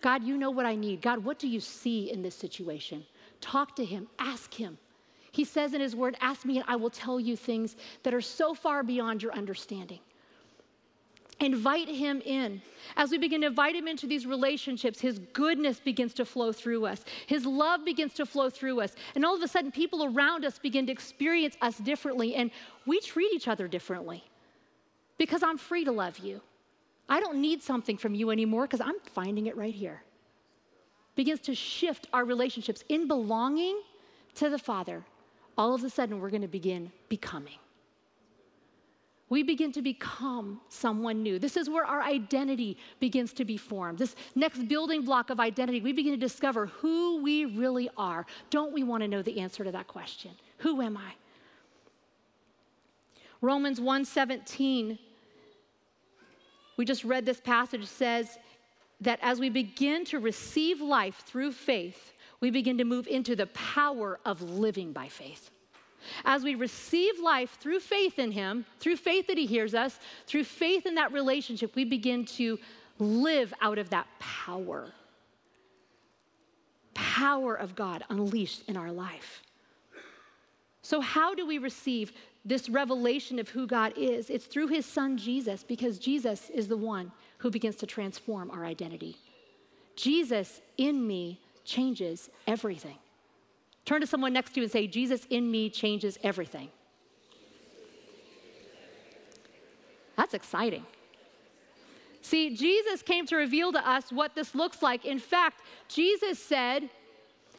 God, 0.02 0.24
you 0.24 0.38
know 0.38 0.52
what 0.52 0.66
I 0.66 0.76
need. 0.76 1.02
God, 1.02 1.24
what 1.24 1.40
do 1.40 1.48
you 1.48 1.60
see 1.60 2.12
in 2.12 2.22
this 2.22 2.36
situation? 2.36 3.04
Talk 3.42 3.76
to 3.76 3.86
him, 3.86 4.08
ask 4.20 4.54
him. 4.54 4.78
He 5.32 5.44
says 5.44 5.74
in 5.74 5.82
His 5.82 5.96
Word, 5.96 6.16
Ask 6.22 6.46
me, 6.46 6.58
and 6.58 6.66
I 6.68 6.76
will 6.76 6.90
tell 6.90 7.20
you 7.20 7.36
things 7.36 7.76
that 8.04 8.14
are 8.14 8.22
so 8.22 8.54
far 8.54 8.84
beyond 8.84 9.22
your 9.22 9.34
understanding. 9.34 10.00
Invite 11.40 11.88
Him 11.88 12.22
in. 12.26 12.62
As 12.96 13.12
we 13.12 13.20
begin 13.20 13.42
to 13.42 13.48
invite 13.48 13.76
Him 13.76 13.88
into 13.88 14.08
these 14.08 14.26
relationships, 14.26 15.00
His 15.00 15.20
goodness 15.34 15.80
begins 15.80 16.14
to 16.16 16.26
flow 16.26 16.52
through 16.52 16.86
us, 16.86 17.06
His 17.28 17.46
love 17.46 17.86
begins 17.86 18.14
to 18.16 18.26
flow 18.26 18.50
through 18.50 18.82
us. 18.82 18.96
And 19.14 19.24
all 19.24 19.36
of 19.36 19.42
a 19.44 19.48
sudden, 19.48 19.72
people 19.72 20.04
around 20.04 20.46
us 20.46 20.58
begin 20.58 20.88
to 20.88 20.92
experience 20.92 21.56
us 21.62 21.78
differently, 21.78 22.36
and 22.36 22.50
we 22.86 23.00
treat 23.00 23.32
each 23.34 23.48
other 23.48 23.68
differently 23.68 24.24
because 25.18 25.44
I'm 25.44 25.58
free 25.58 25.84
to 25.86 25.92
love 25.92 26.20
you. 26.20 26.42
I 27.10 27.20
don't 27.20 27.40
need 27.40 27.62
something 27.62 27.98
from 27.98 28.16
you 28.16 28.32
anymore 28.32 28.64
because 28.64 28.82
I'm 28.82 29.00
finding 29.14 29.48
it 29.48 29.56
right 29.56 29.74
here. 29.74 30.04
Begins 31.16 31.40
to 31.42 31.56
shift 31.56 32.08
our 32.14 32.26
relationships 32.26 32.84
in 32.90 33.08
belonging 33.08 33.80
to 34.36 34.50
the 34.50 34.60
Father 34.60 35.04
all 35.58 35.74
of 35.74 35.84
a 35.84 35.90
sudden 35.90 36.20
we're 36.20 36.30
going 36.30 36.42
to 36.42 36.48
begin 36.48 36.92
becoming. 37.10 37.58
We 39.30 39.44
begin 39.44 39.74
to 39.74 39.82
become 39.82 40.62
someone 40.70 41.22
new. 41.22 41.38
This 41.38 41.58
is 41.58 41.70
where 41.70 41.84
our 41.84 42.02
identity 42.02 42.78
begins 43.00 43.34
to 43.34 43.44
be 43.44 43.58
formed. 43.58 43.98
This 43.98 44.16
next 44.36 44.70
building 44.70 45.04
block 45.04 45.30
of 45.30 45.40
identity, 45.40 45.82
we 45.82 45.92
begin 45.92 46.14
to 46.14 46.18
discover 46.18 46.68
who 46.68 47.22
we 47.22 47.44
really 47.44 47.90
are. 47.98 48.26
Don't 48.50 48.72
we 48.72 48.84
want 48.84 49.04
to 49.04 49.08
know 49.08 49.22
the 49.22 49.42
answer 49.42 49.66
to 49.66 49.72
that 49.72 49.88
question? 49.88 50.32
Who 50.60 50.82
am 50.82 50.96
I? 50.96 51.14
Romans 53.42 53.80
1:17 53.80 54.98
we 56.78 56.86
just 56.86 57.04
read 57.04 57.26
this 57.26 57.42
passage 57.42 57.86
says 57.86 58.38
that 59.02 59.20
as 59.22 59.40
we 59.40 59.50
begin 59.50 60.06
to 60.06 60.20
receive 60.20 60.80
life 60.80 61.24
through 61.26 61.52
faith, 61.52 62.14
we 62.40 62.52
begin 62.52 62.78
to 62.78 62.84
move 62.84 63.08
into 63.08 63.36
the 63.36 63.48
power 63.48 64.20
of 64.26 64.42
living 64.42 64.94
by 64.94 65.08
faith. 65.08 65.50
As 66.24 66.44
we 66.44 66.56
receive 66.56 67.20
life 67.20 67.58
through 67.60 67.80
faith 67.80 68.20
in 68.20 68.32
Him, 68.32 68.66
through 68.80 68.98
faith 68.98 69.28
that 69.28 69.38
He 69.38 69.46
hears 69.46 69.74
us, 69.74 70.00
through 70.26 70.44
faith 70.44 70.86
in 70.86 70.96
that 70.96 71.12
relationship, 71.12 71.76
we 71.76 71.86
begin 71.86 72.26
to 72.26 72.60
live 73.00 73.54
out 73.62 73.78
of 73.78 73.90
that 73.90 74.08
power. 74.20 74.92
Power 76.94 77.56
of 77.56 77.76
God 77.76 78.04
unleashed 78.10 78.64
in 78.68 78.78
our 78.78 78.92
life. 78.92 79.42
So, 80.82 81.02
how 81.02 81.36
do 81.36 81.46
we 81.46 81.58
receive 81.58 82.14
this 82.46 82.70
revelation 82.70 83.40
of 83.40 83.50
who 83.50 83.68
God 83.68 83.94
is? 83.98 84.30
It's 84.30 84.46
through 84.46 84.68
His 84.68 84.86
Son 84.86 85.18
Jesus, 85.18 85.64
because 85.64 86.00
Jesus 86.00 86.50
is 86.50 86.68
the 86.68 86.78
one 86.78 87.12
who 87.40 87.52
begins 87.52 87.76
to 87.78 87.86
transform 87.86 88.50
our 88.52 88.66
identity. 88.66 89.18
Jesus 89.96 90.62
in 90.78 91.06
me 91.06 91.42
changes 91.68 92.30
everything. 92.48 92.98
Turn 93.86 94.02
to 94.02 94.08
someone 94.08 94.34
next 94.34 94.54
to 94.54 94.60
you 94.60 94.64
and 94.64 94.72
say, 94.72 94.88
Jesus 94.88 95.28
in 95.30 95.50
me 95.52 95.70
changes 95.70 96.18
everything. 96.24 96.70
That's 100.16 100.34
exciting. 100.34 100.86
See, 102.22 102.56
Jesus 102.56 103.02
came 103.02 103.26
to 103.28 103.38
reveal 103.38 103.72
to 103.72 103.90
us 103.90 104.12
what 104.12 104.36
this 104.36 104.56
looks 104.56 104.82
like. 104.82 105.06
In 105.06 105.20
fact, 105.20 105.62
Jesus 105.88 106.40
said, 106.40 106.90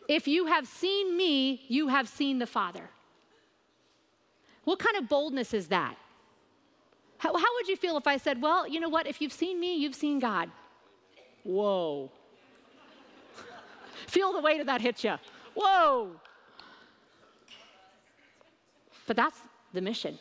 If 0.08 0.26
you 0.26 0.46
have 0.46 0.66
seen 0.66 1.16
me, 1.16 1.62
you 1.68 1.88
have 1.88 2.08
seen 2.08 2.38
the 2.38 2.46
Father. 2.46 2.90
What 4.64 4.78
kind 4.78 4.96
of 4.96 5.08
boldness 5.08 5.54
is 5.54 5.68
that? 5.68 5.96
How, 7.16 7.32
how, 7.36 7.54
would 7.54 7.68
you 7.68 7.76
feel 7.76 7.96
if 7.96 8.06
I 8.06 8.18
said, 8.18 8.42
Well, 8.42 8.68
you 8.68 8.80
know 8.80 8.90
what? 8.90 9.06
If 9.06 9.22
you've 9.22 9.32
seen 9.32 9.58
me, 9.58 9.76
you've 9.76 9.94
seen 9.94 10.18
God? 10.18 10.50
Whoa. 11.44 12.10
Feel 14.08 14.32
the 14.32 14.40
weight 14.40 14.60
of 14.60 14.66
that 14.66 14.80
hit 14.80 15.04
you. 15.04 15.14
Whoa. 15.54 16.12
But 19.06 19.16
that's 19.16 19.38
the 19.72 19.80
mission. 19.80 20.18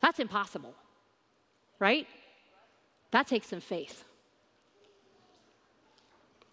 That's 0.00 0.18
impossible, 0.18 0.74
right? 1.78 2.06
That 3.10 3.26
takes 3.26 3.48
some 3.48 3.60
faith. 3.60 4.04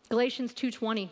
Galatians 0.09 0.53
2:20 0.53 1.09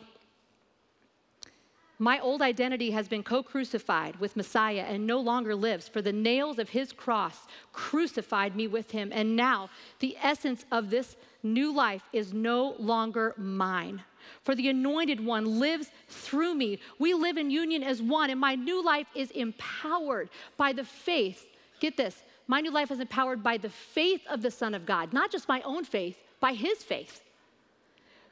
my 2.02 2.18
old 2.18 2.42
identity 2.42 2.90
has 2.90 3.06
been 3.06 3.22
co 3.22 3.44
crucified 3.44 4.16
with 4.16 4.34
Messiah 4.34 4.84
and 4.88 5.06
no 5.06 5.20
longer 5.20 5.54
lives, 5.54 5.86
for 5.86 6.02
the 6.02 6.12
nails 6.12 6.58
of 6.58 6.70
his 6.70 6.92
cross 6.92 7.46
crucified 7.72 8.56
me 8.56 8.66
with 8.66 8.90
him. 8.90 9.12
And 9.12 9.36
now 9.36 9.70
the 10.00 10.16
essence 10.20 10.64
of 10.72 10.90
this 10.90 11.14
new 11.42 11.72
life 11.72 12.02
is 12.12 12.32
no 12.32 12.74
longer 12.78 13.34
mine. 13.36 14.02
For 14.42 14.54
the 14.54 14.68
anointed 14.68 15.24
one 15.24 15.58
lives 15.58 15.90
through 16.08 16.54
me. 16.54 16.78
We 16.98 17.14
live 17.14 17.36
in 17.36 17.50
union 17.50 17.82
as 17.82 18.00
one, 18.00 18.30
and 18.30 18.40
my 18.40 18.54
new 18.54 18.84
life 18.84 19.06
is 19.14 19.30
empowered 19.32 20.30
by 20.56 20.72
the 20.72 20.84
faith. 20.84 21.48
Get 21.80 21.96
this 21.96 22.22
my 22.48 22.60
new 22.60 22.70
life 22.70 22.90
is 22.90 23.00
empowered 23.00 23.42
by 23.42 23.56
the 23.56 23.70
faith 23.70 24.20
of 24.28 24.42
the 24.42 24.50
Son 24.50 24.74
of 24.74 24.84
God, 24.84 25.12
not 25.12 25.30
just 25.30 25.48
my 25.48 25.62
own 25.62 25.84
faith, 25.84 26.18
by 26.40 26.52
his 26.52 26.82
faith 26.82 27.22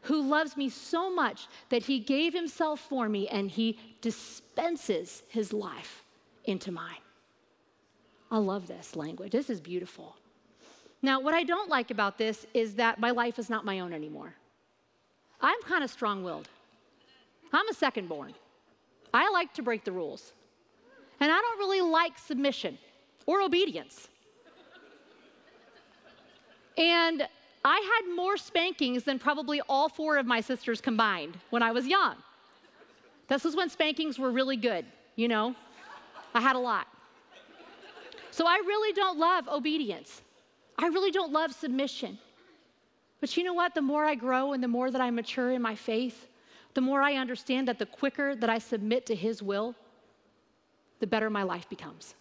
who 0.02 0.22
loves 0.22 0.56
me 0.56 0.68
so 0.68 1.14
much 1.14 1.46
that 1.68 1.82
he 1.84 1.98
gave 1.98 2.32
himself 2.32 2.80
for 2.80 3.08
me 3.08 3.28
and 3.28 3.50
he 3.50 3.78
dispenses 4.00 5.22
his 5.28 5.52
life 5.52 6.04
into 6.44 6.72
mine. 6.72 7.00
I 8.30 8.38
love 8.38 8.66
this 8.66 8.96
language. 8.96 9.32
This 9.32 9.50
is 9.50 9.60
beautiful. 9.60 10.16
Now, 11.02 11.20
what 11.20 11.34
I 11.34 11.44
don't 11.44 11.70
like 11.70 11.90
about 11.90 12.18
this 12.18 12.46
is 12.52 12.74
that 12.74 12.98
my 12.98 13.10
life 13.10 13.38
is 13.38 13.48
not 13.48 13.64
my 13.64 13.80
own 13.80 13.92
anymore. 13.92 14.34
I'm 15.40 15.60
kind 15.62 15.82
of 15.82 15.90
strong 15.90 16.22
willed. 16.22 16.48
I'm 17.52 17.68
a 17.68 17.74
second 17.74 18.08
born. 18.08 18.34
I 19.12 19.30
like 19.30 19.54
to 19.54 19.62
break 19.62 19.84
the 19.84 19.92
rules. 19.92 20.32
And 21.20 21.30
I 21.30 21.40
don't 21.40 21.58
really 21.58 21.80
like 21.80 22.18
submission 22.18 22.78
or 23.26 23.40
obedience. 23.40 24.08
And 26.76 27.26
I 27.64 28.00
had 28.04 28.14
more 28.14 28.36
spankings 28.36 29.04
than 29.04 29.18
probably 29.18 29.60
all 29.68 29.88
four 29.88 30.16
of 30.16 30.26
my 30.26 30.40
sisters 30.40 30.80
combined 30.80 31.36
when 31.50 31.62
I 31.62 31.72
was 31.72 31.86
young. 31.86 32.16
This 33.28 33.44
was 33.44 33.54
when 33.54 33.68
spankings 33.68 34.18
were 34.18 34.30
really 34.30 34.56
good, 34.56 34.86
you 35.16 35.28
know? 35.28 35.54
I 36.34 36.40
had 36.40 36.56
a 36.56 36.58
lot. 36.58 36.86
So 38.30 38.46
I 38.46 38.56
really 38.66 38.92
don't 38.92 39.18
love 39.18 39.48
obedience. 39.48 40.22
I 40.80 40.86
really 40.86 41.10
don't 41.10 41.30
love 41.30 41.52
submission. 41.52 42.18
But 43.20 43.36
you 43.36 43.44
know 43.44 43.52
what? 43.52 43.74
The 43.74 43.82
more 43.82 44.04
I 44.04 44.14
grow 44.14 44.54
and 44.54 44.62
the 44.62 44.68
more 44.68 44.90
that 44.90 45.00
I 45.00 45.10
mature 45.10 45.52
in 45.52 45.60
my 45.60 45.74
faith, 45.74 46.26
the 46.72 46.80
more 46.80 47.02
I 47.02 47.14
understand 47.16 47.68
that 47.68 47.78
the 47.78 47.84
quicker 47.84 48.34
that 48.34 48.48
I 48.48 48.58
submit 48.58 49.04
to 49.06 49.14
His 49.14 49.42
will, 49.42 49.74
the 51.00 51.06
better 51.06 51.28
my 51.28 51.42
life 51.42 51.68
becomes. 51.68 52.14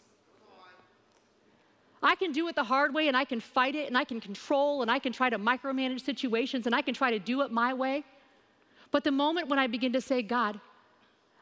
I 2.04 2.16
can 2.16 2.32
do 2.32 2.48
it 2.48 2.56
the 2.56 2.64
hard 2.64 2.94
way 2.94 3.08
and 3.08 3.16
I 3.16 3.26
can 3.26 3.40
fight 3.40 3.76
it 3.76 3.88
and 3.88 3.98
I 3.98 4.04
can 4.04 4.20
control 4.20 4.82
and 4.82 4.92
I 4.92 5.00
can 5.00 5.12
try 5.14 5.30
to 5.30 5.40
micromanage 5.40 6.02
situations 6.02 6.66
and 6.66 6.76
I 6.76 6.82
can 6.82 6.94
try 6.94 7.12
to 7.12 7.20
do 7.20 7.42
it 7.42 7.52
my 7.52 7.74
way. 7.74 8.04
But 8.92 9.04
the 9.04 9.12
moment 9.12 9.48
when 9.48 9.60
I 9.60 9.68
begin 9.68 9.94
to 9.94 10.02
say, 10.02 10.22
God, 10.22 10.60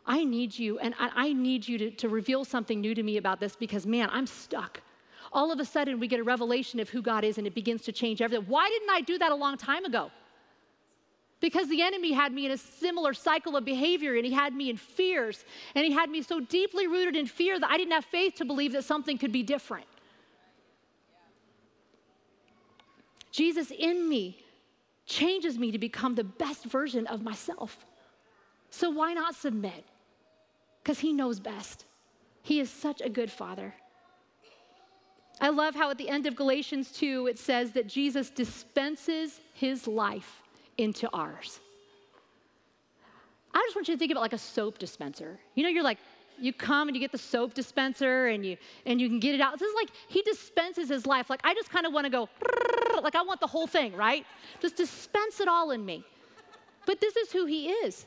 I 0.05 0.23
need 0.23 0.57
you 0.57 0.79
and 0.79 0.95
I 0.99 1.33
need 1.33 1.67
you 1.67 1.77
to, 1.79 1.91
to 1.91 2.09
reveal 2.09 2.45
something 2.45 2.79
new 2.79 2.95
to 2.95 3.03
me 3.03 3.17
about 3.17 3.39
this 3.39 3.55
because, 3.55 3.85
man, 3.85 4.09
I'm 4.11 4.25
stuck. 4.25 4.81
All 5.31 5.51
of 5.51 5.59
a 5.59 5.65
sudden 5.65 5.99
we 5.99 6.07
get 6.07 6.19
a 6.19 6.23
revelation 6.23 6.79
of 6.79 6.89
who 6.89 7.01
God 7.01 7.23
is 7.23 7.37
and 7.37 7.47
it 7.47 7.55
begins 7.55 7.81
to 7.83 7.91
change 7.91 8.21
everything. 8.21 8.45
Why 8.47 8.67
didn't 8.69 8.89
I 8.89 9.01
do 9.01 9.17
that 9.17 9.31
a 9.31 9.35
long 9.35 9.57
time 9.57 9.85
ago? 9.85 10.11
Because 11.39 11.69
the 11.69 11.81
enemy 11.81 12.13
had 12.13 12.33
me 12.33 12.45
in 12.45 12.51
a 12.51 12.57
similar 12.57 13.13
cycle 13.13 13.55
of 13.55 13.63
behavior 13.63 14.15
and 14.15 14.25
he 14.25 14.33
had 14.33 14.55
me 14.55 14.69
in 14.69 14.77
fears 14.77 15.45
and 15.75 15.85
he 15.85 15.91
had 15.91 16.09
me 16.09 16.21
so 16.21 16.39
deeply 16.39 16.87
rooted 16.87 17.15
in 17.15 17.27
fear 17.27 17.59
that 17.59 17.69
I 17.69 17.77
didn't 17.77 17.93
have 17.93 18.05
faith 18.05 18.35
to 18.35 18.45
believe 18.45 18.71
that 18.73 18.83
something 18.83 19.17
could 19.17 19.31
be 19.31 19.43
different. 19.43 19.85
Jesus 23.31 23.71
in 23.71 24.09
me 24.09 24.43
changes 25.05 25.59
me 25.59 25.71
to 25.71 25.77
become 25.77 26.15
the 26.15 26.23
best 26.23 26.65
version 26.65 27.05
of 27.05 27.21
myself. 27.21 27.85
So 28.71 28.89
why 28.89 29.13
not 29.13 29.35
submit? 29.35 29.85
Because 30.81 30.99
he 30.99 31.13
knows 31.13 31.39
best. 31.39 31.85
He 32.41 32.59
is 32.59 32.69
such 32.69 33.01
a 33.01 33.09
good 33.09 33.31
father. 33.31 33.75
I 35.39 35.49
love 35.49 35.75
how 35.75 35.89
at 35.91 35.97
the 35.97 36.09
end 36.09 36.25
of 36.25 36.35
Galatians 36.35 36.91
2 36.91 37.27
it 37.27 37.37
says 37.37 37.71
that 37.73 37.87
Jesus 37.87 38.29
dispenses 38.29 39.39
his 39.53 39.87
life 39.87 40.41
into 40.77 41.09
ours. 41.13 41.59
I 43.53 43.63
just 43.65 43.75
want 43.75 43.87
you 43.87 43.95
to 43.95 43.99
think 43.99 44.11
about 44.11 44.21
like 44.21 44.33
a 44.33 44.37
soap 44.37 44.77
dispenser. 44.77 45.39
You 45.55 45.63
know, 45.63 45.69
you're 45.69 45.83
like, 45.83 45.99
you 46.39 46.53
come 46.53 46.87
and 46.87 46.95
you 46.95 46.99
get 46.99 47.11
the 47.11 47.17
soap 47.17 47.53
dispenser 47.53 48.27
and 48.27 48.45
you 48.45 48.57
and 48.85 49.01
you 49.01 49.09
can 49.09 49.19
get 49.19 49.33
it 49.33 49.41
out. 49.41 49.57
This 49.57 49.67
is 49.69 49.75
like 49.75 49.89
he 50.07 50.21
dispenses 50.21 50.89
his 50.89 51.05
life. 51.05 51.29
Like 51.29 51.41
I 51.43 51.53
just 51.53 51.69
kind 51.69 51.85
of 51.85 51.93
want 51.93 52.05
to 52.05 52.11
go 52.11 52.29
like 53.01 53.15
I 53.15 53.23
want 53.23 53.39
the 53.39 53.47
whole 53.47 53.67
thing, 53.67 53.95
right? 53.95 54.25
Just 54.59 54.75
dispense 54.75 55.39
it 55.39 55.47
all 55.47 55.71
in 55.71 55.83
me. 55.83 56.03
But 56.85 57.01
this 57.01 57.15
is 57.15 57.31
who 57.31 57.45
he 57.45 57.69
is. 57.69 58.05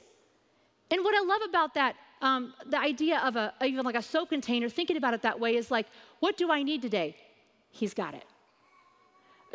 And 0.90 1.05
what 1.05 1.14
I 1.14 1.25
love 1.25 1.43
about 1.49 1.75
that, 1.75 1.97
um, 2.20 2.54
the 2.66 2.78
idea 2.78 3.18
of 3.24 3.37
a 3.37 3.52
even 3.64 3.85
like 3.85 3.94
a 3.94 4.02
soap 4.02 4.28
container, 4.30 4.68
thinking 4.68 4.96
about 4.96 5.14
it 5.14 5.22
that 5.22 5.40
way 5.40 5.56
is 5.56 5.70
like, 5.70 5.87
what 6.20 6.37
do 6.37 6.50
I 6.50 6.62
need 6.62 6.83
today? 6.83 7.16
He's 7.70 7.94
got 7.94 8.14
it. 8.14 8.24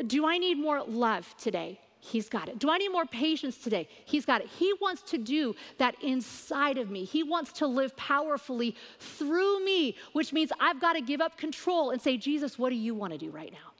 Do 0.08 0.26
I 0.26 0.38
need 0.38 0.58
more 0.58 0.84
love 0.84 1.36
today? 1.38 1.80
He's 2.00 2.30
got 2.30 2.50
it. 2.50 2.60
Do 2.60 2.70
I 2.70 2.78
need 2.78 2.90
more 2.90 3.06
patience 3.06 3.58
today? 3.58 3.88
He's 4.06 4.26
got 4.26 4.42
it. 4.42 4.48
He 4.48 4.74
wants 4.80 5.02
to 5.04 5.18
do 5.18 5.56
that 5.80 5.96
inside 6.04 6.78
of 6.78 6.92
me. 6.92 7.04
He 7.04 7.24
wants 7.24 7.52
to 7.54 7.68
live 7.68 7.96
powerfully 7.98 8.76
through 9.00 9.66
me, 9.66 9.96
which 10.14 10.32
means 10.32 10.52
I've 10.60 10.80
got 10.80 10.94
to 10.94 11.02
give 11.02 11.20
up 11.20 11.36
control 11.36 11.90
and 11.90 12.00
say, 12.00 12.18
Jesus, 12.18 12.60
what 12.60 12.70
do 12.70 12.76
you 12.76 12.94
want 12.94 13.14
to 13.14 13.18
do 13.18 13.32
right 13.32 13.52
now? 13.52 13.72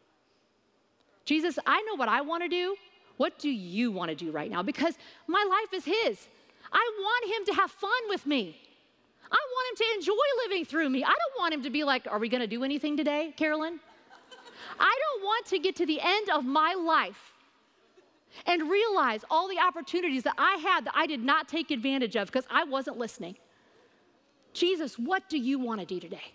Jesus, 1.26 1.60
I 1.68 1.82
know 1.84 1.96
what 1.96 2.10
I 2.10 2.22
want 2.22 2.42
to 2.44 2.50
do. 2.50 2.76
What 3.18 3.38
do 3.38 3.50
you 3.50 3.92
want 3.92 4.10
to 4.10 4.16
do 4.16 4.32
right 4.32 4.50
now? 4.50 4.64
Because 4.64 4.98
my 5.28 5.46
life 5.48 5.74
is 5.74 5.86
His. 5.86 6.28
I 6.72 6.92
want 7.00 7.32
Him 7.32 7.54
to 7.54 7.62
have 7.62 7.72
fun 7.72 7.92
with 8.10 8.26
me. 8.26 8.58
I 9.32 9.38
want 9.38 9.80
Him 9.80 9.86
to 9.86 9.94
enjoy 9.96 10.48
living 10.48 10.66
through 10.66 10.90
me. 10.90 11.04
I 11.04 11.08
don't 11.08 11.40
want 11.40 11.54
Him 11.54 11.64
to 11.64 11.70
be 11.70 11.84
like, 11.84 12.08
Are 12.10 12.20
we 12.20 12.30
going 12.30 12.42
to 12.42 12.48
do 12.48 12.64
anything 12.64 12.98
today, 12.98 13.34
Carolyn? 13.38 13.80
I 14.80 14.98
don't 15.00 15.24
want 15.24 15.46
to 15.48 15.60
get 15.60 15.76
to 15.78 15.86
the 15.86 16.00
end 16.02 16.30
of 16.30 16.46
my 16.46 16.74
life 16.74 17.34
and 18.46 18.70
realize 18.70 19.24
all 19.30 19.48
the 19.48 19.60
opportunities 19.60 20.24
that 20.24 20.36
I 20.38 20.56
had 20.56 20.86
that 20.86 20.94
I 20.96 21.08
did 21.08 21.24
not 21.24 21.48
take 21.48 21.72
advantage 21.72 22.16
of 22.16 22.28
because 22.28 22.46
I 22.50 22.64
wasn't 22.66 22.98
listening. 22.98 23.38
Jesus, 24.54 24.98
what 25.00 25.30
do 25.30 25.38
you 25.38 25.60
want 25.60 25.80
to 25.80 25.86
do 25.86 26.00
today? 26.00 26.34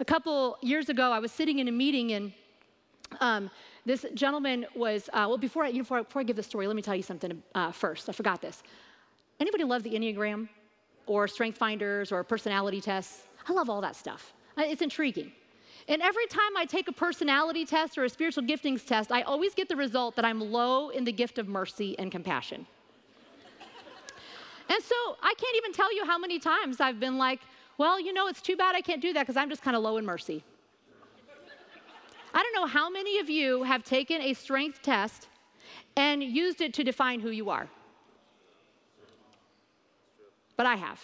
A 0.00 0.04
couple 0.04 0.56
years 0.62 0.88
ago, 0.88 1.10
I 1.10 1.18
was 1.18 1.32
sitting 1.32 1.58
in 1.58 1.68
a 1.68 1.72
meeting 1.72 2.12
and 2.12 2.32
um, 3.20 3.50
this 3.84 4.04
gentleman 4.14 4.66
was, 4.74 5.08
uh, 5.12 5.24
well, 5.28 5.38
before 5.38 5.64
I, 5.64 5.72
before, 5.72 6.02
before 6.02 6.20
I 6.20 6.24
give 6.24 6.36
the 6.36 6.42
story, 6.42 6.66
let 6.66 6.76
me 6.76 6.82
tell 6.82 6.94
you 6.94 7.02
something 7.02 7.42
uh, 7.54 7.72
first. 7.72 8.08
I 8.08 8.12
forgot 8.12 8.40
this. 8.40 8.62
Anybody 9.40 9.64
love 9.64 9.82
the 9.82 9.90
Enneagram 9.90 10.48
or 11.08 11.28
Strength 11.28 11.58
Finders 11.58 12.12
or 12.12 12.22
personality 12.22 12.80
tests? 12.80 13.24
I 13.48 13.52
love 13.52 13.70
all 13.70 13.80
that 13.80 13.96
stuff. 13.96 14.32
Uh, 14.56 14.62
it's 14.66 14.82
intriguing. 14.82 15.32
And 15.88 16.02
every 16.02 16.26
time 16.26 16.56
I 16.56 16.66
take 16.66 16.86
a 16.88 16.92
personality 16.92 17.64
test 17.64 17.96
or 17.96 18.04
a 18.04 18.08
spiritual 18.10 18.42
giftings 18.42 18.84
test, 18.84 19.10
I 19.10 19.22
always 19.22 19.54
get 19.54 19.68
the 19.68 19.76
result 19.76 20.16
that 20.16 20.24
I'm 20.24 20.40
low 20.40 20.90
in 20.90 21.04
the 21.04 21.12
gift 21.12 21.38
of 21.38 21.48
mercy 21.48 21.98
and 21.98 22.12
compassion. 22.12 22.66
and 24.68 24.82
so 24.82 24.94
I 25.22 25.32
can't 25.34 25.56
even 25.56 25.72
tell 25.72 25.94
you 25.94 26.04
how 26.04 26.18
many 26.18 26.38
times 26.38 26.80
I've 26.80 27.00
been 27.00 27.16
like, 27.16 27.40
well, 27.78 27.98
you 27.98 28.12
know, 28.12 28.28
it's 28.28 28.42
too 28.42 28.56
bad 28.56 28.76
I 28.76 28.82
can't 28.82 29.00
do 29.00 29.14
that 29.14 29.22
because 29.22 29.36
I'm 29.36 29.48
just 29.48 29.62
kind 29.62 29.76
of 29.76 29.82
low 29.82 29.96
in 29.96 30.04
mercy. 30.04 30.44
I 32.34 32.42
don't 32.42 32.54
know 32.54 32.66
how 32.66 32.90
many 32.90 33.18
of 33.20 33.30
you 33.30 33.62
have 33.62 33.82
taken 33.82 34.20
a 34.20 34.34
strength 34.34 34.82
test 34.82 35.28
and 35.96 36.22
used 36.22 36.60
it 36.60 36.74
to 36.74 36.84
define 36.84 37.20
who 37.20 37.30
you 37.30 37.48
are. 37.48 37.68
But 40.58 40.66
I 40.66 40.74
have. 40.74 41.00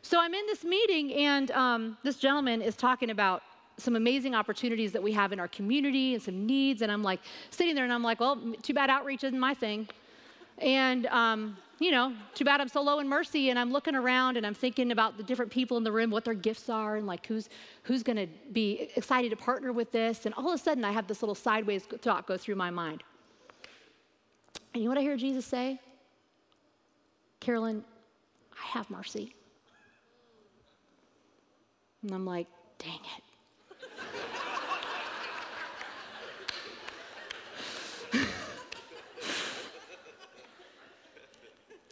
So 0.00 0.20
I'm 0.20 0.32
in 0.32 0.46
this 0.46 0.62
meeting, 0.64 1.12
and 1.14 1.50
um, 1.50 1.98
this 2.04 2.16
gentleman 2.16 2.62
is 2.62 2.76
talking 2.76 3.10
about 3.10 3.42
some 3.78 3.96
amazing 3.96 4.32
opportunities 4.34 4.92
that 4.92 5.02
we 5.02 5.12
have 5.12 5.32
in 5.32 5.40
our 5.40 5.48
community 5.48 6.14
and 6.14 6.22
some 6.22 6.46
needs. 6.46 6.82
And 6.82 6.90
I'm 6.92 7.02
like 7.02 7.20
sitting 7.50 7.74
there, 7.74 7.82
and 7.82 7.92
I'm 7.92 8.04
like, 8.04 8.20
well, 8.20 8.40
too 8.62 8.72
bad 8.72 8.90
outreach 8.90 9.24
isn't 9.24 9.38
my 9.38 9.52
thing. 9.52 9.88
And, 10.58 11.06
um, 11.06 11.56
you 11.80 11.90
know, 11.90 12.14
too 12.32 12.44
bad 12.44 12.60
I'm 12.60 12.68
so 12.68 12.80
low 12.80 13.00
in 13.00 13.08
mercy. 13.08 13.50
And 13.50 13.58
I'm 13.58 13.72
looking 13.72 13.96
around 13.96 14.36
and 14.36 14.46
I'm 14.46 14.54
thinking 14.54 14.92
about 14.92 15.16
the 15.16 15.24
different 15.24 15.50
people 15.50 15.76
in 15.76 15.82
the 15.82 15.92
room, 15.92 16.10
what 16.10 16.24
their 16.24 16.32
gifts 16.34 16.70
are, 16.70 16.96
and 16.96 17.06
like 17.06 17.26
who's, 17.26 17.48
who's 17.82 18.04
going 18.04 18.16
to 18.16 18.28
be 18.52 18.88
excited 18.94 19.30
to 19.30 19.36
partner 19.36 19.72
with 19.72 19.90
this. 19.90 20.24
And 20.24 20.34
all 20.36 20.48
of 20.48 20.54
a 20.54 20.62
sudden, 20.62 20.84
I 20.84 20.92
have 20.92 21.08
this 21.08 21.20
little 21.20 21.34
sideways 21.34 21.84
thought 21.84 22.26
go 22.26 22.36
through 22.36 22.54
my 22.54 22.70
mind. 22.70 23.02
And 24.72 24.82
you 24.82 24.88
know 24.88 24.94
what 24.94 24.98
I 24.98 25.02
hear 25.02 25.16
Jesus 25.16 25.44
say? 25.44 25.80
Carolyn, 27.40 27.84
I 28.62 28.66
have 28.68 28.90
mercy. 28.90 29.34
And 32.02 32.12
I'm 32.12 32.24
like, 32.24 32.46
dang 32.78 33.00
it. 33.16 33.22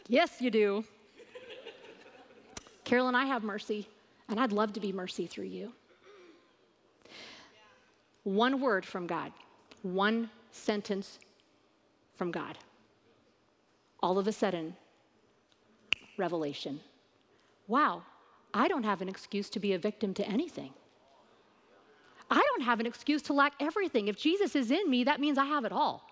yes, 0.07 0.41
you 0.41 0.49
do. 0.49 0.83
Carolyn, 2.83 3.15
I 3.15 3.25
have 3.25 3.43
mercy, 3.43 3.87
and 4.29 4.39
I'd 4.39 4.51
love 4.51 4.73
to 4.73 4.79
be 4.79 4.91
mercy 4.93 5.25
through 5.25 5.45
you. 5.45 5.73
One 8.23 8.61
word 8.61 8.85
from 8.85 9.05
God, 9.05 9.31
one 9.81 10.29
sentence 10.51 11.19
from 12.15 12.31
God. 12.31 12.57
All 14.01 14.17
of 14.17 14.27
a 14.27 14.31
sudden, 14.31 14.75
revelation. 16.17 16.79
Wow, 17.67 18.03
I 18.53 18.67
don't 18.67 18.83
have 18.83 19.01
an 19.01 19.09
excuse 19.09 19.49
to 19.51 19.59
be 19.59 19.73
a 19.73 19.79
victim 19.79 20.13
to 20.15 20.27
anything. 20.27 20.73
I 22.29 22.41
don't 22.49 22.63
have 22.63 22.79
an 22.79 22.85
excuse 22.85 23.21
to 23.23 23.33
lack 23.33 23.53
everything. 23.59 24.07
If 24.07 24.17
Jesus 24.17 24.55
is 24.55 24.71
in 24.71 24.89
me, 24.89 25.03
that 25.03 25.19
means 25.19 25.37
I 25.37 25.45
have 25.45 25.65
it 25.65 25.71
all. 25.71 26.07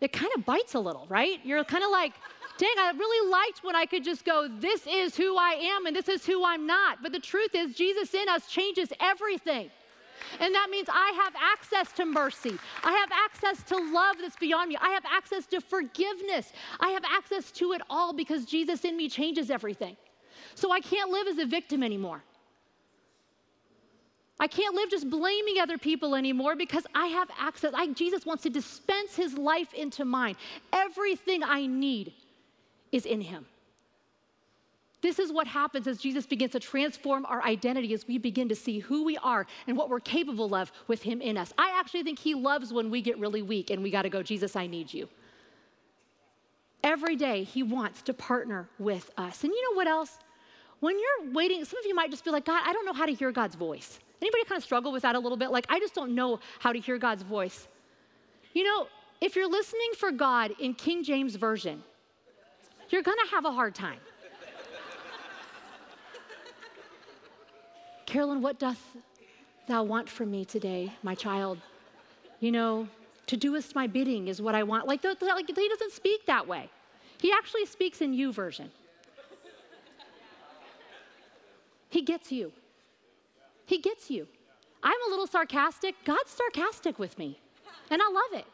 It 0.00 0.12
kind 0.12 0.30
of 0.36 0.44
bites 0.44 0.74
a 0.74 0.78
little, 0.78 1.06
right? 1.08 1.40
You're 1.42 1.64
kind 1.64 1.82
of 1.82 1.90
like, 1.90 2.12
dang, 2.58 2.74
I 2.78 2.92
really 2.96 3.30
liked 3.30 3.64
when 3.64 3.74
I 3.74 3.86
could 3.86 4.04
just 4.04 4.24
go, 4.24 4.46
this 4.60 4.86
is 4.86 5.16
who 5.16 5.36
I 5.36 5.52
am 5.52 5.86
and 5.86 5.96
this 5.96 6.08
is 6.08 6.26
who 6.26 6.44
I'm 6.44 6.66
not. 6.66 7.02
But 7.02 7.12
the 7.12 7.18
truth 7.18 7.54
is, 7.54 7.74
Jesus 7.74 8.12
in 8.14 8.28
us 8.28 8.46
changes 8.46 8.92
everything. 9.00 9.70
And 10.40 10.54
that 10.54 10.68
means 10.70 10.88
I 10.90 11.12
have 11.24 11.34
access 11.40 11.92
to 11.94 12.04
mercy. 12.04 12.58
I 12.84 12.92
have 12.92 13.10
access 13.12 13.62
to 13.64 13.76
love 13.76 14.16
that's 14.20 14.36
beyond 14.36 14.68
me. 14.68 14.76
I 14.80 14.90
have 14.90 15.04
access 15.10 15.46
to 15.46 15.60
forgiveness. 15.60 16.52
I 16.80 16.90
have 16.90 17.04
access 17.04 17.50
to 17.52 17.72
it 17.72 17.82
all 17.88 18.12
because 18.12 18.44
Jesus 18.44 18.84
in 18.84 18.96
me 18.96 19.08
changes 19.08 19.50
everything. 19.50 19.96
So 20.54 20.72
I 20.72 20.80
can't 20.80 21.10
live 21.10 21.26
as 21.26 21.38
a 21.38 21.46
victim 21.46 21.82
anymore. 21.82 22.22
I 24.38 24.46
can't 24.48 24.74
live 24.74 24.90
just 24.90 25.08
blaming 25.08 25.58
other 25.60 25.78
people 25.78 26.14
anymore 26.14 26.56
because 26.56 26.86
I 26.94 27.06
have 27.06 27.30
access. 27.38 27.72
I, 27.74 27.88
Jesus 27.88 28.26
wants 28.26 28.42
to 28.42 28.50
dispense 28.50 29.16
his 29.16 29.36
life 29.38 29.72
into 29.72 30.04
mine. 30.04 30.36
Everything 30.72 31.42
I 31.42 31.66
need 31.66 32.12
is 32.92 33.06
in 33.06 33.22
him. 33.22 33.46
This 35.06 35.18
is 35.18 35.32
what 35.32 35.46
happens 35.46 35.86
as 35.86 35.98
Jesus 35.98 36.26
begins 36.26 36.52
to 36.52 36.60
transform 36.60 37.24
our 37.26 37.42
identity 37.44 37.94
as 37.94 38.06
we 38.08 38.18
begin 38.18 38.48
to 38.48 38.56
see 38.56 38.80
who 38.80 39.04
we 39.04 39.16
are 39.18 39.46
and 39.66 39.76
what 39.76 39.88
we're 39.88 40.00
capable 40.00 40.54
of 40.54 40.72
with 40.88 41.02
him 41.02 41.20
in 41.20 41.38
us. 41.38 41.52
I 41.56 41.78
actually 41.78 42.02
think 42.02 42.18
he 42.18 42.34
loves 42.34 42.72
when 42.72 42.90
we 42.90 43.00
get 43.02 43.18
really 43.18 43.42
weak 43.42 43.70
and 43.70 43.82
we 43.82 43.90
got 43.90 44.02
to 44.02 44.08
go, 44.08 44.22
Jesus, 44.22 44.56
I 44.56 44.66
need 44.66 44.92
you. 44.92 45.08
Every 46.82 47.14
day 47.14 47.44
he 47.44 47.62
wants 47.62 48.02
to 48.02 48.12
partner 48.12 48.68
with 48.78 49.10
us. 49.16 49.44
And 49.44 49.52
you 49.52 49.70
know 49.70 49.76
what 49.76 49.86
else? 49.86 50.18
when 50.80 50.96
you're 50.98 51.32
waiting, 51.32 51.64
some 51.64 51.78
of 51.78 51.86
you 51.86 51.94
might 51.94 52.10
just 52.10 52.24
be 52.24 52.30
like, 52.30 52.44
God, 52.44 52.62
I 52.64 52.72
don't 52.72 52.84
know 52.84 52.92
how 52.92 53.06
to 53.06 53.12
hear 53.12 53.32
God's 53.32 53.54
voice. 53.54 53.98
Anybody 54.20 54.44
kind 54.44 54.58
of 54.58 54.64
struggle 54.64 54.92
with 54.92 55.02
that 55.02 55.14
a 55.14 55.18
little 55.18 55.38
bit? 55.38 55.50
Like, 55.50 55.66
I 55.68 55.78
just 55.78 55.94
don't 55.94 56.14
know 56.14 56.40
how 56.58 56.72
to 56.72 56.78
hear 56.78 56.98
God's 56.98 57.22
voice. 57.22 57.68
You 58.52 58.64
know, 58.64 58.88
if 59.20 59.36
you're 59.36 59.48
listening 59.48 59.92
for 59.96 60.10
God 60.10 60.52
in 60.60 60.74
King 60.74 61.02
James 61.02 61.36
Version, 61.36 61.82
you're 62.90 63.02
going 63.02 63.18
to 63.24 63.30
have 63.34 63.44
a 63.44 63.52
hard 63.52 63.74
time. 63.74 63.98
Carolyn, 68.06 68.40
what 68.40 68.58
doth 68.58 68.96
thou 69.66 69.82
want 69.82 70.08
from 70.08 70.30
me 70.30 70.44
today, 70.44 70.92
my 71.02 71.14
child? 71.14 71.58
You 72.40 72.52
know, 72.52 72.88
to 73.26 73.36
doest 73.36 73.74
my 73.74 73.86
bidding 73.86 74.28
is 74.28 74.40
what 74.40 74.54
I 74.54 74.62
want. 74.62 74.86
Like, 74.86 75.02
like 75.04 75.46
he 75.48 75.68
doesn't 75.68 75.92
speak 75.92 76.26
that 76.26 76.46
way. 76.46 76.70
He 77.20 77.32
actually 77.32 77.66
speaks 77.66 78.00
in 78.00 78.12
you 78.12 78.32
version. 78.32 78.70
He 81.88 82.02
gets 82.02 82.30
you. 82.30 82.52
He 83.64 83.78
gets 83.78 84.10
you. 84.10 84.28
I'm 84.82 84.98
a 85.08 85.10
little 85.10 85.26
sarcastic. 85.26 85.94
God's 86.04 86.30
sarcastic 86.30 86.98
with 86.98 87.18
me, 87.18 87.40
and 87.90 88.00
I 88.00 88.06
love 88.06 88.40
it. 88.40 88.46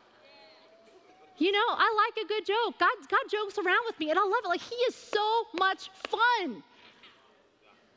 You 1.39 1.51
know, 1.51 1.65
I 1.69 2.07
like 2.07 2.25
a 2.25 2.29
good 2.29 2.47
joke. 2.47 2.79
God, 2.79 2.93
God 3.11 3.21
jokes 3.31 3.59
around 3.59 3.81
with 3.87 3.99
me, 3.99 4.11
and 4.11 4.19
I 4.19 4.23
love 4.23 4.45
it. 4.45 4.49
Like, 4.49 4.61
He 4.61 4.77
is 4.77 4.95
so 4.95 5.45
much 5.59 5.91
fun. 6.09 6.63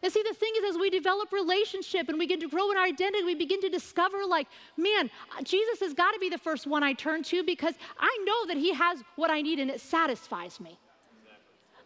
And 0.06 0.14
see, 0.14 0.22
the 0.22 0.36
thing 0.36 0.52
is, 0.58 0.76
as 0.76 0.80
we 0.80 0.92
develop 0.92 1.32
relationship 1.32 2.10
and 2.10 2.20
we 2.20 2.28
get 2.28 2.40
to 2.42 2.48
grow 2.48 2.70
in 2.70 2.78
our 2.78 2.84
identity, 2.84 3.24
we 3.24 3.34
begin 3.34 3.60
to 3.62 3.70
discover, 3.70 4.24
like, 4.24 4.46
man, 4.78 5.10
uh, 5.36 5.42
Jesus 5.42 5.80
has 5.80 5.96
got 5.96 6.12
to 6.12 6.20
be 6.20 6.30
the 6.30 6.38
first 6.38 6.68
one 6.68 6.84
I 6.84 6.94
turn 6.94 7.24
to 7.24 7.44
because 7.44 7.74
I 7.98 8.16
know 8.24 8.46
that 8.46 8.56
He 8.56 8.72
has 8.76 9.04
what 9.16 9.32
I 9.32 9.42
need 9.42 9.58
and 9.58 9.72
it 9.72 9.82
satisfies 9.82 10.60
me. 10.60 10.78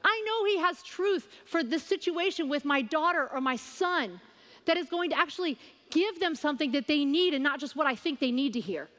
I 0.03 0.23
know 0.25 0.43
He 0.43 0.60
has 0.60 0.84
truth 0.84 1.29
for 1.45 1.63
this 1.63 1.82
situation 1.82 2.49
with 2.49 2.65
my 2.65 2.82
daughter 2.82 3.29
or 3.34 3.39
my 3.39 3.55
son 3.55 4.19
that 4.65 4.75
is 4.75 4.89
going 4.89 5.12
to 5.12 5.17
actually 5.17 5.58
give 5.89 6.19
them 6.19 6.36
something 6.36 6.73
that 6.73 6.88
they 6.88 7.05
need 7.05 7.34
and 7.34 7.41
not 7.41 7.62
just 7.62 7.77
what 7.77 7.88
I 7.88 7.95
think 7.95 8.19
they 8.19 8.32
need 8.32 8.51
to 8.51 8.60
hear. 8.60 8.89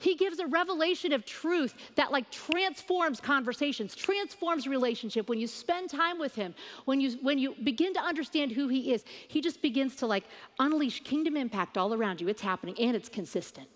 He 0.00 0.14
gives 0.14 0.38
a 0.38 0.46
revelation 0.46 1.12
of 1.12 1.24
truth 1.24 1.74
that 1.96 2.12
like 2.12 2.30
transforms 2.30 3.20
conversations, 3.20 3.96
transforms 3.96 4.68
relationship. 4.68 5.28
When 5.28 5.40
you 5.40 5.48
spend 5.48 5.90
time 5.90 6.18
with 6.18 6.36
him, 6.36 6.54
when 6.84 7.00
you 7.00 7.18
when 7.20 7.38
you 7.38 7.56
begin 7.64 7.92
to 7.94 8.00
understand 8.00 8.52
who 8.52 8.68
he 8.68 8.92
is, 8.92 9.04
he 9.26 9.40
just 9.40 9.60
begins 9.60 9.96
to 9.96 10.06
like 10.06 10.24
unleash 10.60 11.02
kingdom 11.02 11.36
impact 11.36 11.76
all 11.76 11.92
around 11.92 12.20
you. 12.20 12.28
It's 12.28 12.42
happening 12.42 12.76
and 12.78 12.94
it's 12.94 13.08
consistent. 13.08 13.68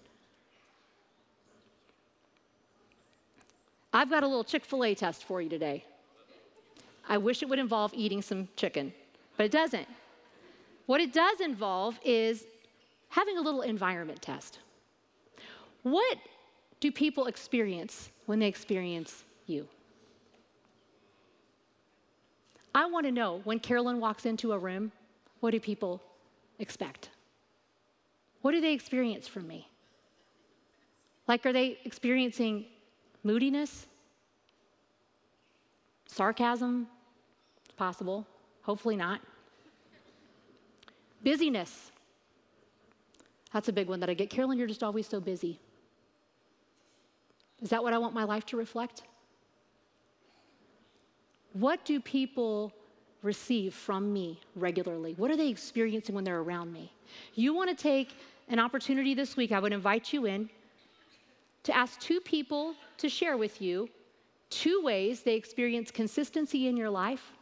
I've 3.92 4.08
got 4.08 4.22
a 4.22 4.26
little 4.26 4.44
Chick-fil-A 4.44 4.94
test 4.94 5.24
for 5.24 5.42
you 5.42 5.50
today. 5.50 5.85
I 7.08 7.18
wish 7.18 7.42
it 7.42 7.48
would 7.48 7.58
involve 7.58 7.92
eating 7.94 8.22
some 8.22 8.48
chicken, 8.56 8.94
but 9.37 9.44
it 9.44 9.52
doesn't. 9.52 9.88
What 10.87 11.00
it 11.00 11.12
does 11.12 11.40
involve 11.40 11.98
is 12.04 12.44
having 13.08 13.37
a 13.37 13.40
little 13.40 13.62
environment 13.62 14.22
test. 14.22 14.61
What 15.83 16.18
do 16.81 16.90
people 16.92 17.27
experience 17.27 18.11
when 18.27 18.38
they 18.38 18.49
experience 18.49 19.25
you? 19.47 19.66
I 22.75 22.87
want 22.87 23.07
to 23.07 23.12
know 23.12 23.40
when 23.45 23.59
Carolyn 23.59 24.01
walks 24.01 24.25
into 24.25 24.53
a 24.53 24.59
room, 24.59 24.92
what 25.40 25.51
do 25.51 25.61
people 25.61 26.03
expect? 26.59 27.11
What 28.40 28.53
do 28.53 28.61
they 28.61 28.73
experience 28.73 29.29
from 29.29 29.47
me? 29.47 29.68
Like, 31.29 31.45
are 31.47 31.53
they 31.53 31.79
experiencing 31.85 32.66
moodiness? 33.23 33.87
Sarcasm? 36.07 36.88
It's 37.64 37.75
possible. 37.75 38.27
Hopefully 38.62 38.97
not. 38.97 39.21
Busyness. 41.23 41.90
That's 43.53 43.68
a 43.68 43.73
big 43.73 43.88
one 43.88 44.01
that 44.01 44.11
I 44.11 44.14
get. 44.14 44.31
Carolyn, 44.31 44.59
you're 44.59 44.66
just 44.66 44.83
always 44.83 45.07
so 45.07 45.21
busy. 45.21 45.59
Is 47.62 47.70
that 47.70 47.83
what 47.83 47.92
I 47.92 47.98
want 47.98 48.12
my 48.12 48.25
life 48.25 48.44
to 48.46 48.57
reflect? 48.57 49.03
What 51.53 51.85
do 51.85 52.01
people 52.01 52.72
receive 53.22 53.72
from 53.72 54.12
me 54.12 54.40
regularly? 54.57 55.14
What 55.16 55.31
are 55.31 55.37
they 55.37 55.48
experiencing 55.48 56.14
when 56.14 56.25
they're 56.25 56.40
around 56.40 56.72
me? 56.72 56.92
You 57.35 57.55
want 57.55 57.70
to 57.70 57.81
take 57.81 58.16
an 58.48 58.59
opportunity 58.59 59.14
this 59.14 59.37
week, 59.37 59.53
I 59.53 59.61
would 59.61 59.72
invite 59.72 60.12
you 60.12 60.27
in 60.27 60.51
to 61.62 61.77
ask 61.77 62.01
two 62.01 62.20
people 62.20 62.75
to 62.98 63.09
share 63.09 63.37
with 63.37 63.62
you 63.62 63.88
two 64.51 64.83
ways 64.83 65.22
they 65.22 65.35
experience 65.35 65.90
consistency 65.90 66.66
in 66.66 66.77
your 66.77 66.90
life 66.90 67.33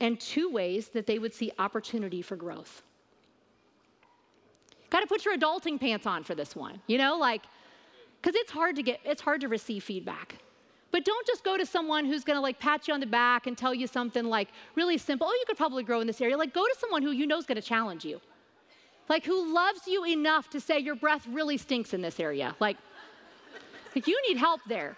and 0.00 0.18
two 0.18 0.50
ways 0.50 0.88
that 0.88 1.06
they 1.06 1.18
would 1.18 1.32
see 1.32 1.52
opportunity 1.58 2.20
for 2.20 2.36
growth. 2.36 2.82
Got 4.90 5.00
to 5.00 5.06
put 5.06 5.24
your 5.24 5.36
adulting 5.36 5.80
pants 5.80 6.06
on 6.06 6.24
for 6.24 6.34
this 6.34 6.54
one. 6.54 6.80
You 6.86 6.98
know, 6.98 7.16
like 7.16 7.44
because 8.24 8.40
it's 8.40 8.52
hard 8.52 8.74
to 8.76 8.82
get, 8.82 9.00
it's 9.04 9.20
hard 9.20 9.42
to 9.42 9.48
receive 9.48 9.84
feedback. 9.84 10.36
But 10.90 11.04
don't 11.04 11.26
just 11.26 11.44
go 11.44 11.58
to 11.58 11.66
someone 11.66 12.06
who's 12.06 12.24
gonna 12.24 12.40
like 12.40 12.58
pat 12.58 12.88
you 12.88 12.94
on 12.94 13.00
the 13.00 13.06
back 13.06 13.46
and 13.46 13.58
tell 13.58 13.74
you 13.74 13.86
something 13.86 14.24
like 14.24 14.48
really 14.76 14.96
simple. 14.96 15.26
Oh, 15.28 15.32
you 15.32 15.44
could 15.46 15.58
probably 15.58 15.82
grow 15.82 16.00
in 16.00 16.06
this 16.06 16.22
area. 16.22 16.38
Like 16.38 16.54
go 16.54 16.64
to 16.64 16.74
someone 16.78 17.02
who 17.02 17.10
you 17.10 17.26
know 17.26 17.36
is 17.36 17.44
gonna 17.44 17.60
challenge 17.60 18.02
you. 18.02 18.22
Like 19.10 19.26
who 19.26 19.52
loves 19.52 19.86
you 19.86 20.06
enough 20.06 20.48
to 20.50 20.60
say 20.60 20.78
your 20.78 20.94
breath 20.94 21.26
really 21.26 21.58
stinks 21.58 21.92
in 21.92 22.00
this 22.00 22.18
area. 22.18 22.56
Like, 22.60 22.78
like 23.94 24.06
you 24.06 24.18
need 24.26 24.38
help 24.38 24.62
there. 24.66 24.96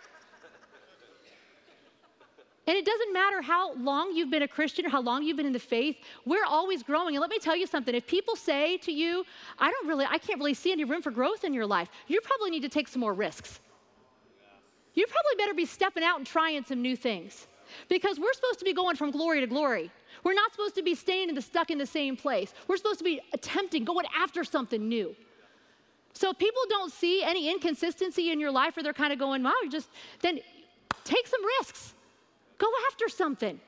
And 2.66 2.76
it 2.76 2.84
doesn't 2.84 3.12
matter 3.12 3.42
how 3.42 3.74
long 3.74 4.12
you've 4.12 4.30
been 4.30 4.42
a 4.42 4.48
Christian 4.48 4.86
or 4.86 4.88
how 4.88 5.00
long 5.00 5.22
you've 5.22 5.36
been 5.36 5.46
in 5.46 5.52
the 5.52 5.58
faith, 5.58 5.98
we're 6.24 6.44
always 6.44 6.82
growing. 6.82 7.14
And 7.14 7.20
let 7.20 7.30
me 7.30 7.38
tell 7.38 7.56
you 7.56 7.66
something 7.66 7.94
if 7.94 8.06
people 8.06 8.34
say 8.34 8.76
to 8.78 8.92
you, 8.92 9.24
I 9.58 9.70
don't 9.70 9.86
really, 9.86 10.04
I 10.04 10.18
can't 10.18 10.40
really 10.40 10.54
see 10.54 10.72
any 10.72 10.84
room 10.84 11.00
for 11.00 11.12
growth 11.12 11.44
in 11.44 11.54
your 11.54 11.66
life, 11.66 11.88
you 12.08 12.20
probably 12.20 12.50
need 12.50 12.62
to 12.62 12.68
take 12.68 12.88
some 12.88 13.00
more 13.00 13.14
risks. 13.14 13.60
You 14.94 15.06
probably 15.06 15.44
better 15.44 15.54
be 15.54 15.66
stepping 15.66 16.02
out 16.02 16.18
and 16.18 16.26
trying 16.26 16.64
some 16.64 16.82
new 16.82 16.96
things 16.96 17.46
because 17.88 18.18
we're 18.18 18.32
supposed 18.32 18.58
to 18.58 18.64
be 18.64 18.72
going 18.72 18.96
from 18.96 19.10
glory 19.10 19.40
to 19.40 19.46
glory. 19.46 19.90
We're 20.24 20.34
not 20.34 20.50
supposed 20.50 20.74
to 20.76 20.82
be 20.82 20.94
staying 20.94 21.28
in 21.28 21.34
the, 21.34 21.42
stuck 21.42 21.70
in 21.70 21.78
the 21.78 21.86
same 21.86 22.16
place. 22.16 22.52
We're 22.66 22.78
supposed 22.78 22.98
to 22.98 23.04
be 23.04 23.20
attempting, 23.32 23.84
going 23.84 24.06
after 24.18 24.42
something 24.42 24.88
new. 24.88 25.14
So 26.14 26.30
if 26.30 26.38
people 26.38 26.62
don't 26.68 26.90
see 26.90 27.22
any 27.22 27.50
inconsistency 27.50 28.32
in 28.32 28.40
your 28.40 28.50
life 28.50 28.76
or 28.76 28.82
they're 28.82 28.94
kind 28.94 29.12
of 29.12 29.18
going, 29.18 29.42
wow, 29.42 29.52
just, 29.70 29.88
then 30.22 30.40
take 31.04 31.26
some 31.26 31.44
risks. 31.60 31.92
Go 32.58 32.68
after 32.90 33.08
something. 33.08 33.60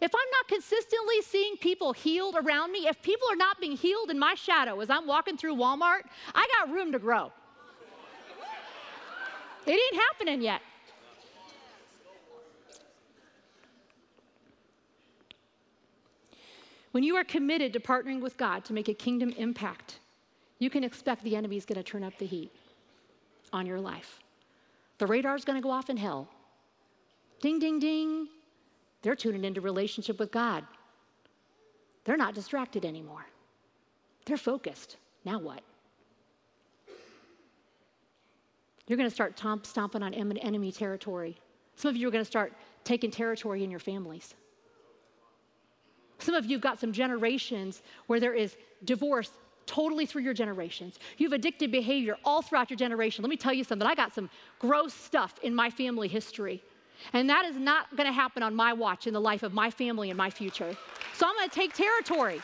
If 0.00 0.12
I'm 0.14 0.30
not 0.38 0.48
consistently 0.48 1.22
seeing 1.22 1.56
people 1.56 1.92
healed 1.92 2.36
around 2.36 2.70
me, 2.70 2.86
if 2.86 3.00
people 3.02 3.28
are 3.30 3.36
not 3.36 3.60
being 3.60 3.76
healed 3.76 4.10
in 4.10 4.18
my 4.18 4.34
shadow 4.34 4.80
as 4.80 4.90
I'm 4.90 5.06
walking 5.06 5.36
through 5.36 5.56
Walmart, 5.56 6.02
I 6.34 6.46
got 6.58 6.70
room 6.72 6.92
to 6.92 6.98
grow. 6.98 7.32
It 9.66 9.72
ain't 9.72 10.02
happening 10.02 10.42
yet. 10.42 10.60
When 16.92 17.02
you 17.02 17.16
are 17.16 17.24
committed 17.24 17.72
to 17.72 17.80
partnering 17.80 18.20
with 18.20 18.36
God 18.36 18.64
to 18.66 18.72
make 18.72 18.88
a 18.88 18.94
kingdom 18.94 19.30
impact, 19.36 19.98
you 20.58 20.70
can 20.70 20.84
expect 20.84 21.22
the 21.24 21.36
enemy 21.36 21.56
is 21.56 21.66
going 21.66 21.76
to 21.76 21.82
turn 21.82 22.02
up 22.02 22.16
the 22.18 22.26
heat 22.26 22.50
on 23.52 23.66
your 23.66 23.80
life. 23.80 24.20
The 24.98 25.06
radar's 25.06 25.44
going 25.44 25.56
to 25.60 25.62
go 25.62 25.70
off 25.70 25.90
in 25.90 25.96
hell. 25.96 26.28
Ding, 27.40 27.58
ding, 27.58 27.78
ding. 27.78 28.28
They're 29.02 29.14
tuning 29.14 29.44
into 29.44 29.60
relationship 29.60 30.18
with 30.18 30.32
God. 30.32 30.64
They're 32.04 32.16
not 32.16 32.34
distracted 32.34 32.84
anymore. 32.84 33.26
They're 34.24 34.36
focused. 34.36 34.96
Now 35.24 35.38
what? 35.38 35.62
You're 38.86 38.96
going 38.96 39.08
to 39.08 39.14
start 39.14 39.36
tomp- 39.36 39.66
stomping 39.66 40.02
on 40.02 40.14
enemy 40.14 40.72
territory. 40.72 41.36
Some 41.74 41.88
of 41.88 41.96
you 41.96 42.08
are 42.08 42.10
going 42.10 42.24
to 42.24 42.30
start 42.30 42.52
taking 42.84 43.10
territory 43.10 43.64
in 43.64 43.70
your 43.70 43.80
families. 43.80 44.34
Some 46.18 46.34
of 46.34 46.46
you 46.46 46.52
have 46.52 46.62
got 46.62 46.80
some 46.80 46.92
generations 46.92 47.82
where 48.06 48.20
there 48.20 48.34
is 48.34 48.56
divorce 48.84 49.30
totally 49.66 50.06
through 50.06 50.22
your 50.22 50.32
generations. 50.32 50.98
You 51.18 51.28
have 51.28 51.40
addictive 51.40 51.70
behavior 51.70 52.16
all 52.24 52.40
throughout 52.40 52.70
your 52.70 52.76
generation. 52.76 53.22
Let 53.22 53.30
me 53.30 53.36
tell 53.36 53.52
you 53.52 53.64
something. 53.64 53.86
I 53.86 53.94
got 53.94 54.14
some 54.14 54.30
gross 54.58 54.94
stuff 54.94 55.34
in 55.42 55.54
my 55.54 55.68
family 55.68 56.08
history. 56.08 56.62
And 57.12 57.28
that 57.30 57.44
is 57.44 57.56
not 57.56 57.94
going 57.96 58.06
to 58.06 58.12
happen 58.12 58.42
on 58.42 58.54
my 58.54 58.72
watch 58.72 59.06
in 59.06 59.14
the 59.14 59.20
life 59.20 59.42
of 59.42 59.52
my 59.52 59.70
family 59.70 60.10
and 60.10 60.16
my 60.16 60.30
future. 60.30 60.76
So 61.14 61.26
I'm 61.26 61.34
going 61.36 61.48
to 61.48 61.54
take 61.54 61.72
territory. 61.74 62.40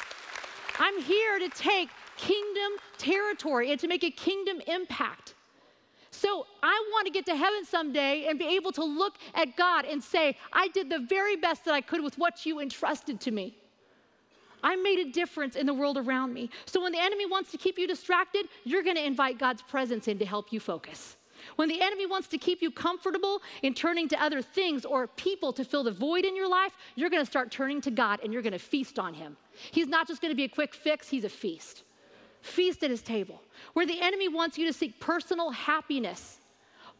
I'm 0.79 1.01
here 1.03 1.39
to 1.39 1.49
take 1.49 1.89
kingdom 2.17 2.73
territory 2.99 3.71
and 3.71 3.81
to 3.81 3.89
make 3.89 4.05
a 4.05 4.11
kingdom 4.11 4.61
impact. 4.67 5.35
So 6.11 6.47
I 6.63 6.89
want 6.93 7.07
to 7.07 7.13
get 7.13 7.25
to 7.27 7.35
heaven 7.35 7.65
someday 7.65 8.27
and 8.29 8.39
be 8.39 8.47
able 8.55 8.71
to 8.73 8.85
look 8.85 9.15
at 9.35 9.57
God 9.57 9.87
and 9.87 10.03
say, 10.03 10.37
I 10.53 10.69
did 10.69 10.91
the 10.91 11.01
very 11.01 11.37
best 11.37 11.65
that 11.65 11.75
I 11.75 11.81
could 11.81 12.03
with 12.03 12.19
what 12.19 12.45
you 12.45 12.61
entrusted 12.61 13.21
to 13.23 13.31
me. 13.31 13.57
I 14.63 14.77
made 14.77 14.99
a 15.01 15.11
difference 15.11 15.57
in 15.57 15.67
the 15.67 15.75
world 15.75 15.97
around 15.97 16.33
me. 16.33 16.51
So 16.67 16.83
when 16.83 16.93
the 16.93 17.01
enemy 17.01 17.27
wants 17.27 17.51
to 17.53 17.59
keep 17.59 17.79
you 17.79 17.89
distracted, 17.89 18.47
you're 18.65 18.83
going 18.83 18.97
to 18.97 19.05
invite 19.05 19.39
God's 19.39 19.63
presence 19.63 20.07
in 20.07 20.19
to 20.19 20.27
help 20.27 20.53
you 20.53 20.61
focus. 20.61 21.17
When 21.57 21.69
the 21.69 21.81
enemy 21.81 22.07
wants 22.07 22.29
to 22.29 22.39
keep 22.39 22.63
you 22.63 22.71
comfortable 22.71 23.43
in 23.63 23.75
turning 23.75 24.09
to 24.09 24.23
other 24.23 24.43
things 24.43 24.85
or 24.85 25.07
people 25.07 25.53
to 25.55 25.65
fill 25.65 25.85
the 25.85 25.93
void 25.93 26.25
in 26.25 26.37
your 26.37 26.49
life, 26.49 26.73
you're 26.95 27.11
going 27.11 27.23
to 27.23 27.31
start 27.31 27.51
turning 27.51 27.81
to 27.83 27.91
God 27.91 28.21
and 28.23 28.33
you're 28.33 28.43
going 28.43 28.53
to 28.53 28.59
feast 28.59 28.99
on 28.99 29.15
him. 29.15 29.37
He's 29.71 29.89
not 29.89 30.09
just 30.09 30.21
going 30.21 30.31
to 30.31 30.37
be 30.37 30.45
a 30.45 30.49
quick 30.49 30.75
fix, 30.75 31.09
he's 31.09 31.25
a 31.25 31.29
feast. 31.29 31.83
Feast 32.41 32.83
at 32.83 32.91
his 32.91 33.03
table. 33.03 33.41
Where 33.73 33.87
the 33.87 34.01
enemy 34.01 34.29
wants 34.29 34.59
you 34.59 34.67
to 34.67 34.73
seek 34.73 34.99
personal 34.99 35.51
happiness 35.51 36.39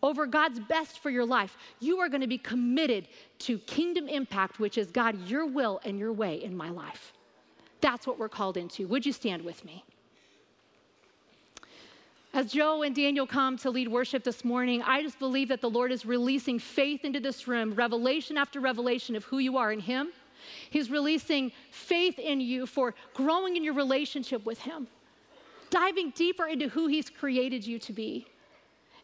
over 0.03 0.27
God's 0.27 0.59
best 0.61 0.99
for 0.99 1.11
your 1.11 1.25
life, 1.25 1.57
you 1.81 1.99
are 1.99 2.09
going 2.09 2.21
to 2.21 2.27
be 2.27 2.39
committed 2.39 3.09
to 3.41 3.59
kingdom 3.59 4.09
impact, 4.09 4.59
which 4.59 4.77
is 4.77 4.91
God, 4.91 5.29
your 5.29 5.47
will 5.47 5.81
and 5.85 5.99
your 5.99 6.13
way 6.13 6.43
in 6.43 6.57
my 6.57 6.71
life. 6.71 7.13
That's 7.81 8.07
what 8.07 8.19
we're 8.19 8.29
called 8.29 8.57
into. 8.57 8.87
Would 8.89 9.07
you 9.07 9.13
stand 9.13 9.43
with 9.43 9.65
me? 9.65 9.85
As 12.35 12.51
Joe 12.51 12.83
and 12.83 12.97
Daniel 12.97 13.27
come 13.27 13.59
to 13.59 13.69
lead 13.69 13.89
worship 13.89 14.25
this 14.25 14.43
morning, 14.43 14.81
I 14.81 15.03
just 15.03 15.19
believe 15.19 15.49
that 15.49 15.61
the 15.61 15.69
Lord 15.69 15.93
is 15.93 16.07
releasing 16.07 16.59
faith 16.59 17.05
into 17.05 17.21
this 17.21 17.47
room, 17.47 17.75
revelation 17.75 18.39
after 18.39 18.59
revelation 18.59 19.15
of 19.15 19.25
who 19.25 19.39
you 19.39 19.59
are 19.59 19.71
in 19.71 19.81
Him, 19.81 20.09
He's 20.71 20.91
releasing 20.91 21.53
faith 21.71 22.19
in 22.19 22.41
you 22.41 22.67
for 22.67 22.95
growing 23.13 23.57
in 23.57 23.63
your 23.63 23.75
relationship 23.75 24.47
with 24.47 24.59
Him, 24.59 24.89
diving 25.69 26.11
deeper 26.17 26.47
into 26.47 26.69
who 26.69 26.87
He's 26.87 27.11
created 27.11 27.67
you 27.67 27.79
to 27.81 27.93
be. 27.93 28.27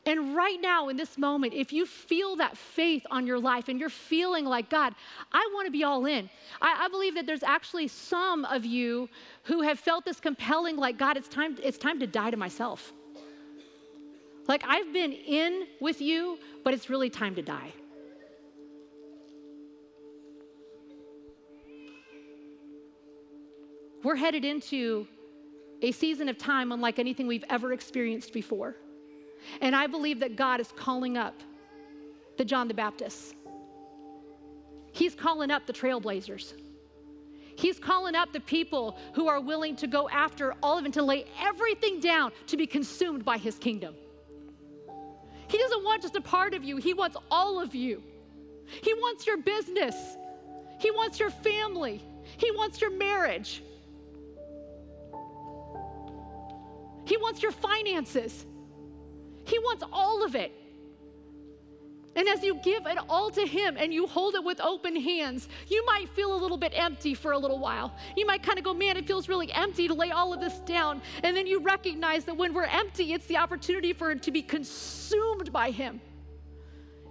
And 0.07 0.35
right 0.35 0.59
now, 0.59 0.89
in 0.89 0.97
this 0.97 1.19
moment, 1.19 1.53
if 1.53 1.71
you 1.71 1.85
feel 1.85 2.37
that 2.37 2.57
faith 2.57 3.05
on 3.11 3.27
your 3.27 3.39
life 3.39 3.69
and 3.69 3.79
you're 3.79 3.91
feeling 3.91 4.47
like, 4.47 4.71
God, 4.71 4.95
I 5.33 5.51
want 5.53 5.67
to 5.67 5.71
be 5.71 5.85
all 5.85 6.07
in, 6.07 6.31
I, 6.63 6.85
I, 6.87 6.89
believe 6.89 7.15
that 7.17 7.27
there's 7.27 7.43
actually 7.43 7.89
some 7.89 8.47
of 8.47 8.65
you 8.65 9.11
who 9.43 9.61
have 9.61 9.79
felt 9.79 10.07
this 10.07 10.19
compelling, 10.19 10.77
like, 10.77 10.97
God, 10.97 11.19
it's 11.19 11.29
time, 11.29 11.59
it's 11.63 11.77
time 11.77 12.01
to 12.01 12.07
die 12.07 12.31
to 12.31 12.39
myself. 12.39 12.95
Like, 14.49 14.65
I've 14.67 14.93
been 14.95 15.13
in 15.13 15.67
with 15.79 16.01
you, 16.01 16.39
but 16.65 16.73
it's 16.73 16.89
really 16.89 17.11
time 17.11 17.35
to 17.35 17.43
die. 17.43 17.73
We're 24.03 24.17
headed 24.17 24.47
into 24.47 25.07
a 25.83 25.93
season 25.93 26.31
of 26.31 26.39
time 26.39 26.73
unlike 26.73 26.99
anything 26.99 27.27
we've 27.27 27.45
ever 27.51 27.75
experienced 27.75 28.33
before. 28.33 28.75
And 29.61 29.77
I 29.77 29.87
believe 29.87 30.21
that 30.21 30.35
God 30.35 30.61
is 30.61 30.73
calling 30.73 31.19
up 31.19 31.35
the 32.39 32.45
John 32.45 32.69
the 32.69 32.75
Baptist. 32.75 33.35
He's 34.93 35.15
calling 35.15 35.51
up 35.51 35.67
the 35.67 35.73
trailblazers. 35.73 36.55
He's 37.57 37.79
calling 37.79 38.15
up 38.15 38.33
the 38.33 38.41
people 38.41 38.97
who 39.15 39.29
are 39.29 39.41
willing 39.41 39.77
to 39.77 39.87
go 39.87 40.09
after 40.09 40.55
all 40.63 40.79
of 40.79 40.87
it, 40.87 40.93
to 40.95 41.03
lay 41.03 41.27
everything 41.41 42.01
down 42.01 42.33
to 42.47 42.57
be 42.57 42.67
consumed 42.67 43.25
by 43.25 43.37
his 43.37 43.59
kingdom. 43.59 43.95
He 45.49 45.59
doesn't 45.59 45.85
want 45.85 46.03
just 46.03 46.17
a 46.17 46.21
part 46.21 46.55
of 46.55 46.65
you, 46.65 46.77
he 46.77 46.95
wants 46.95 47.17
all 47.31 47.61
of 47.61 47.75
you. 47.75 48.03
He 48.83 48.93
wants 48.93 49.27
your 49.27 49.39
business, 49.39 49.95
he 50.79 50.91
wants 50.91 51.19
your 51.19 51.31
family, 51.31 52.03
he 52.37 52.51
wants 52.51 52.81
your 52.81 52.91
marriage, 52.91 53.63
he 57.07 57.17
wants 57.17 57.43
your 57.43 57.53
finances. 57.53 58.45
He 59.49 59.59
wants 59.61 59.83
all 59.91 60.23
of 60.23 60.35
it. 60.35 60.53
And 62.19 62.29
as 62.29 62.43
you 62.43 62.57
give 62.57 62.85
it 62.85 62.99
all 63.09 63.31
to 63.31 63.47
Him 63.47 63.77
and 63.79 63.95
you 63.95 64.05
hold 64.09 64.35
it 64.35 64.43
with 64.43 64.61
open 64.61 64.97
hands, 64.97 65.49
you 65.69 65.87
might 65.87 66.09
feel 66.09 66.35
a 66.35 66.41
little 66.43 66.57
bit 66.57 66.73
empty 66.75 67.15
for 67.15 67.31
a 67.31 67.39
little 67.39 67.61
while. 67.61 67.95
You 68.17 68.27
might 68.27 68.43
kind 68.43 68.59
of 68.59 68.65
go, 68.65 68.75
man, 68.75 68.97
it 68.97 69.07
feels 69.07 69.29
really 69.29 69.53
empty 69.53 69.87
to 69.87 69.95
lay 69.95 70.11
all 70.11 70.35
of 70.35 70.41
this 70.41 70.59
down. 70.61 71.01
And 71.23 71.37
then 71.37 71.47
you 71.47 71.61
recognize 71.61 72.25
that 72.25 72.37
when 72.37 72.53
we're 72.53 72.65
empty, 72.65 73.13
it's 73.13 73.27
the 73.27 73.37
opportunity 73.37 73.93
for 73.93 74.11
it 74.11 74.21
to 74.25 74.33
be 74.33 74.43
consumed 74.43 75.53
by 75.53 75.71
Him. 75.71 76.01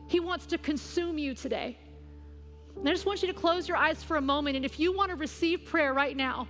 He 0.08 0.20
wants 0.20 0.46
to 0.48 0.58
consume 0.58 1.18
you 1.18 1.34
today. 1.34 1.78
And 2.76 2.90
I 2.90 2.92
just 2.92 3.06
want 3.06 3.22
you 3.22 3.30
to 3.30 3.34
close 3.34 3.66
your 3.66 3.78
eyes 3.78 4.04
for 4.04 4.18
a 4.18 4.22
moment. 4.22 4.58
And 4.58 4.66
if 4.66 4.78
you 4.78 4.92
want 4.92 5.10
to 5.12 5.16
receive 5.16 5.64
prayer 5.64 5.94
right 5.94 6.18
now, 6.18 6.50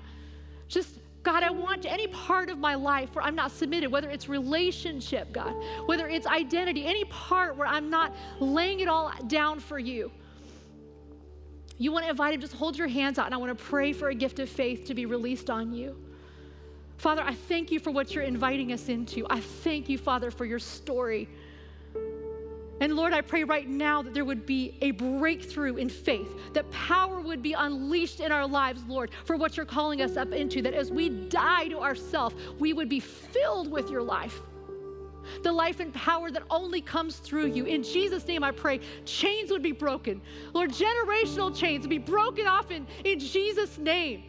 just 0.67 0.97
God, 1.27 1.43
I 1.43 1.49
want 1.49 1.85
any 1.85 2.07
part 2.07 2.49
of 2.49 2.57
my 2.57 2.75
life 2.75 3.13
where 3.13 3.25
I'm 3.25 3.35
not 3.35 3.51
submitted, 3.51 3.91
whether 3.91 4.09
it's 4.09 4.29
relationship, 4.29 5.33
God, 5.33 5.53
whether 5.85 6.07
it's 6.07 6.25
identity, 6.25 6.85
any 6.85 7.03
part 7.03 7.57
where 7.57 7.67
I'm 7.67 7.89
not 7.89 8.15
laying 8.39 8.79
it 8.79 8.87
all 8.87 9.11
down 9.27 9.59
for 9.59 9.77
you. 9.77 10.09
You 11.77 11.91
want 11.91 12.05
to 12.05 12.11
invite 12.11 12.33
him, 12.33 12.39
just 12.39 12.53
hold 12.53 12.77
your 12.77 12.87
hands 12.87 13.19
out, 13.19 13.25
and 13.25 13.35
I 13.35 13.37
want 13.39 13.57
to 13.57 13.61
pray 13.61 13.91
for 13.91 14.07
a 14.07 14.15
gift 14.15 14.39
of 14.39 14.47
faith 14.47 14.85
to 14.85 14.93
be 14.93 15.05
released 15.05 15.49
on 15.49 15.73
you. 15.73 15.97
Father, 16.95 17.23
I 17.23 17.33
thank 17.33 17.71
you 17.73 17.79
for 17.81 17.91
what 17.91 18.15
you're 18.15 18.23
inviting 18.23 18.71
us 18.71 18.87
into. 18.87 19.27
I 19.29 19.41
thank 19.41 19.89
you, 19.89 19.97
Father, 19.97 20.31
for 20.31 20.45
your 20.45 20.59
story. 20.59 21.27
And 22.79 22.95
Lord, 22.95 23.11
I 23.11 23.21
pray 23.21 23.43
right 23.43 23.67
now 23.67 24.01
that 24.03 24.13
there 24.13 24.25
would 24.25 24.45
be 24.45 24.77
a 24.81 24.91
breakthrough 24.91 25.77
in 25.77 25.89
faith, 25.89 26.29
that 26.53 26.69
power 26.71 27.19
would 27.19 27.41
be 27.41 27.53
unleashed 27.53 28.19
in 28.19 28.31
our 28.31 28.47
lives, 28.47 28.83
Lord, 28.87 29.09
for 29.25 29.35
what 29.35 29.57
you're 29.57 29.65
calling 29.65 30.01
us 30.01 30.15
up 30.15 30.31
into, 30.31 30.61
that 30.61 30.73
as 30.73 30.91
we 30.91 31.09
die 31.09 31.67
to 31.69 31.79
ourselves, 31.79 32.35
we 32.59 32.73
would 32.73 32.89
be 32.89 32.99
filled 32.99 33.71
with 33.71 33.89
your 33.89 34.03
life. 34.03 34.41
The 35.43 35.51
life 35.51 35.79
and 35.79 35.93
power 35.93 36.31
that 36.31 36.43
only 36.49 36.81
comes 36.81 37.17
through 37.17 37.47
you. 37.47 37.65
In 37.65 37.83
Jesus' 37.83 38.25
name, 38.27 38.43
I 38.43 38.51
pray 38.51 38.79
chains 39.05 39.51
would 39.51 39.63
be 39.63 39.73
broken. 39.73 40.21
Lord, 40.53 40.71
generational 40.71 41.55
chains 41.55 41.81
would 41.81 41.89
be 41.89 41.97
broken 41.97 42.47
off 42.47 42.71
in, 42.71 42.87
in 43.03 43.19
Jesus' 43.19 43.77
name. 43.77 44.23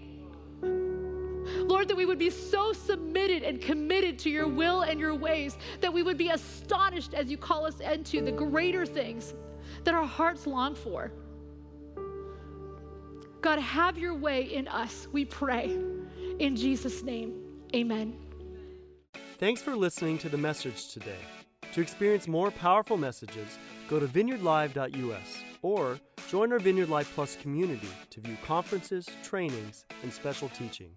Lord, 1.68 1.86
that 1.88 1.96
we 1.96 2.06
would 2.06 2.18
be 2.18 2.30
so 2.30 2.72
submitted 2.72 3.42
and 3.42 3.60
committed 3.60 4.18
to 4.20 4.30
your 4.30 4.48
will 4.48 4.82
and 4.82 4.98
your 4.98 5.14
ways 5.14 5.58
that 5.80 5.92
we 5.92 6.02
would 6.02 6.16
be 6.16 6.30
astonished 6.30 7.12
as 7.12 7.30
you 7.30 7.36
call 7.36 7.66
us 7.66 7.80
into 7.80 8.22
the 8.22 8.32
greater 8.32 8.86
things 8.86 9.34
that 9.84 9.94
our 9.94 10.06
hearts 10.06 10.46
long 10.46 10.74
for. 10.74 11.12
God, 13.42 13.58
have 13.58 13.98
your 13.98 14.14
way 14.14 14.42
in 14.42 14.66
us, 14.66 15.08
we 15.12 15.26
pray. 15.26 15.78
In 16.38 16.56
Jesus' 16.56 17.02
name, 17.02 17.34
amen. 17.74 18.16
Thanks 19.38 19.60
for 19.60 19.76
listening 19.76 20.16
to 20.18 20.30
the 20.30 20.38
message 20.38 20.88
today. 20.92 21.20
To 21.74 21.82
experience 21.82 22.26
more 22.26 22.50
powerful 22.50 22.96
messages, 22.96 23.58
go 23.88 24.00
to 24.00 24.06
vineyardlive.us 24.06 25.42
or 25.60 26.00
join 26.30 26.50
our 26.50 26.58
Vineyard 26.58 26.88
Live 26.88 27.10
Plus 27.14 27.36
community 27.36 27.88
to 28.10 28.20
view 28.20 28.38
conferences, 28.44 29.06
trainings, 29.22 29.84
and 30.02 30.12
special 30.12 30.48
teachings. 30.48 30.96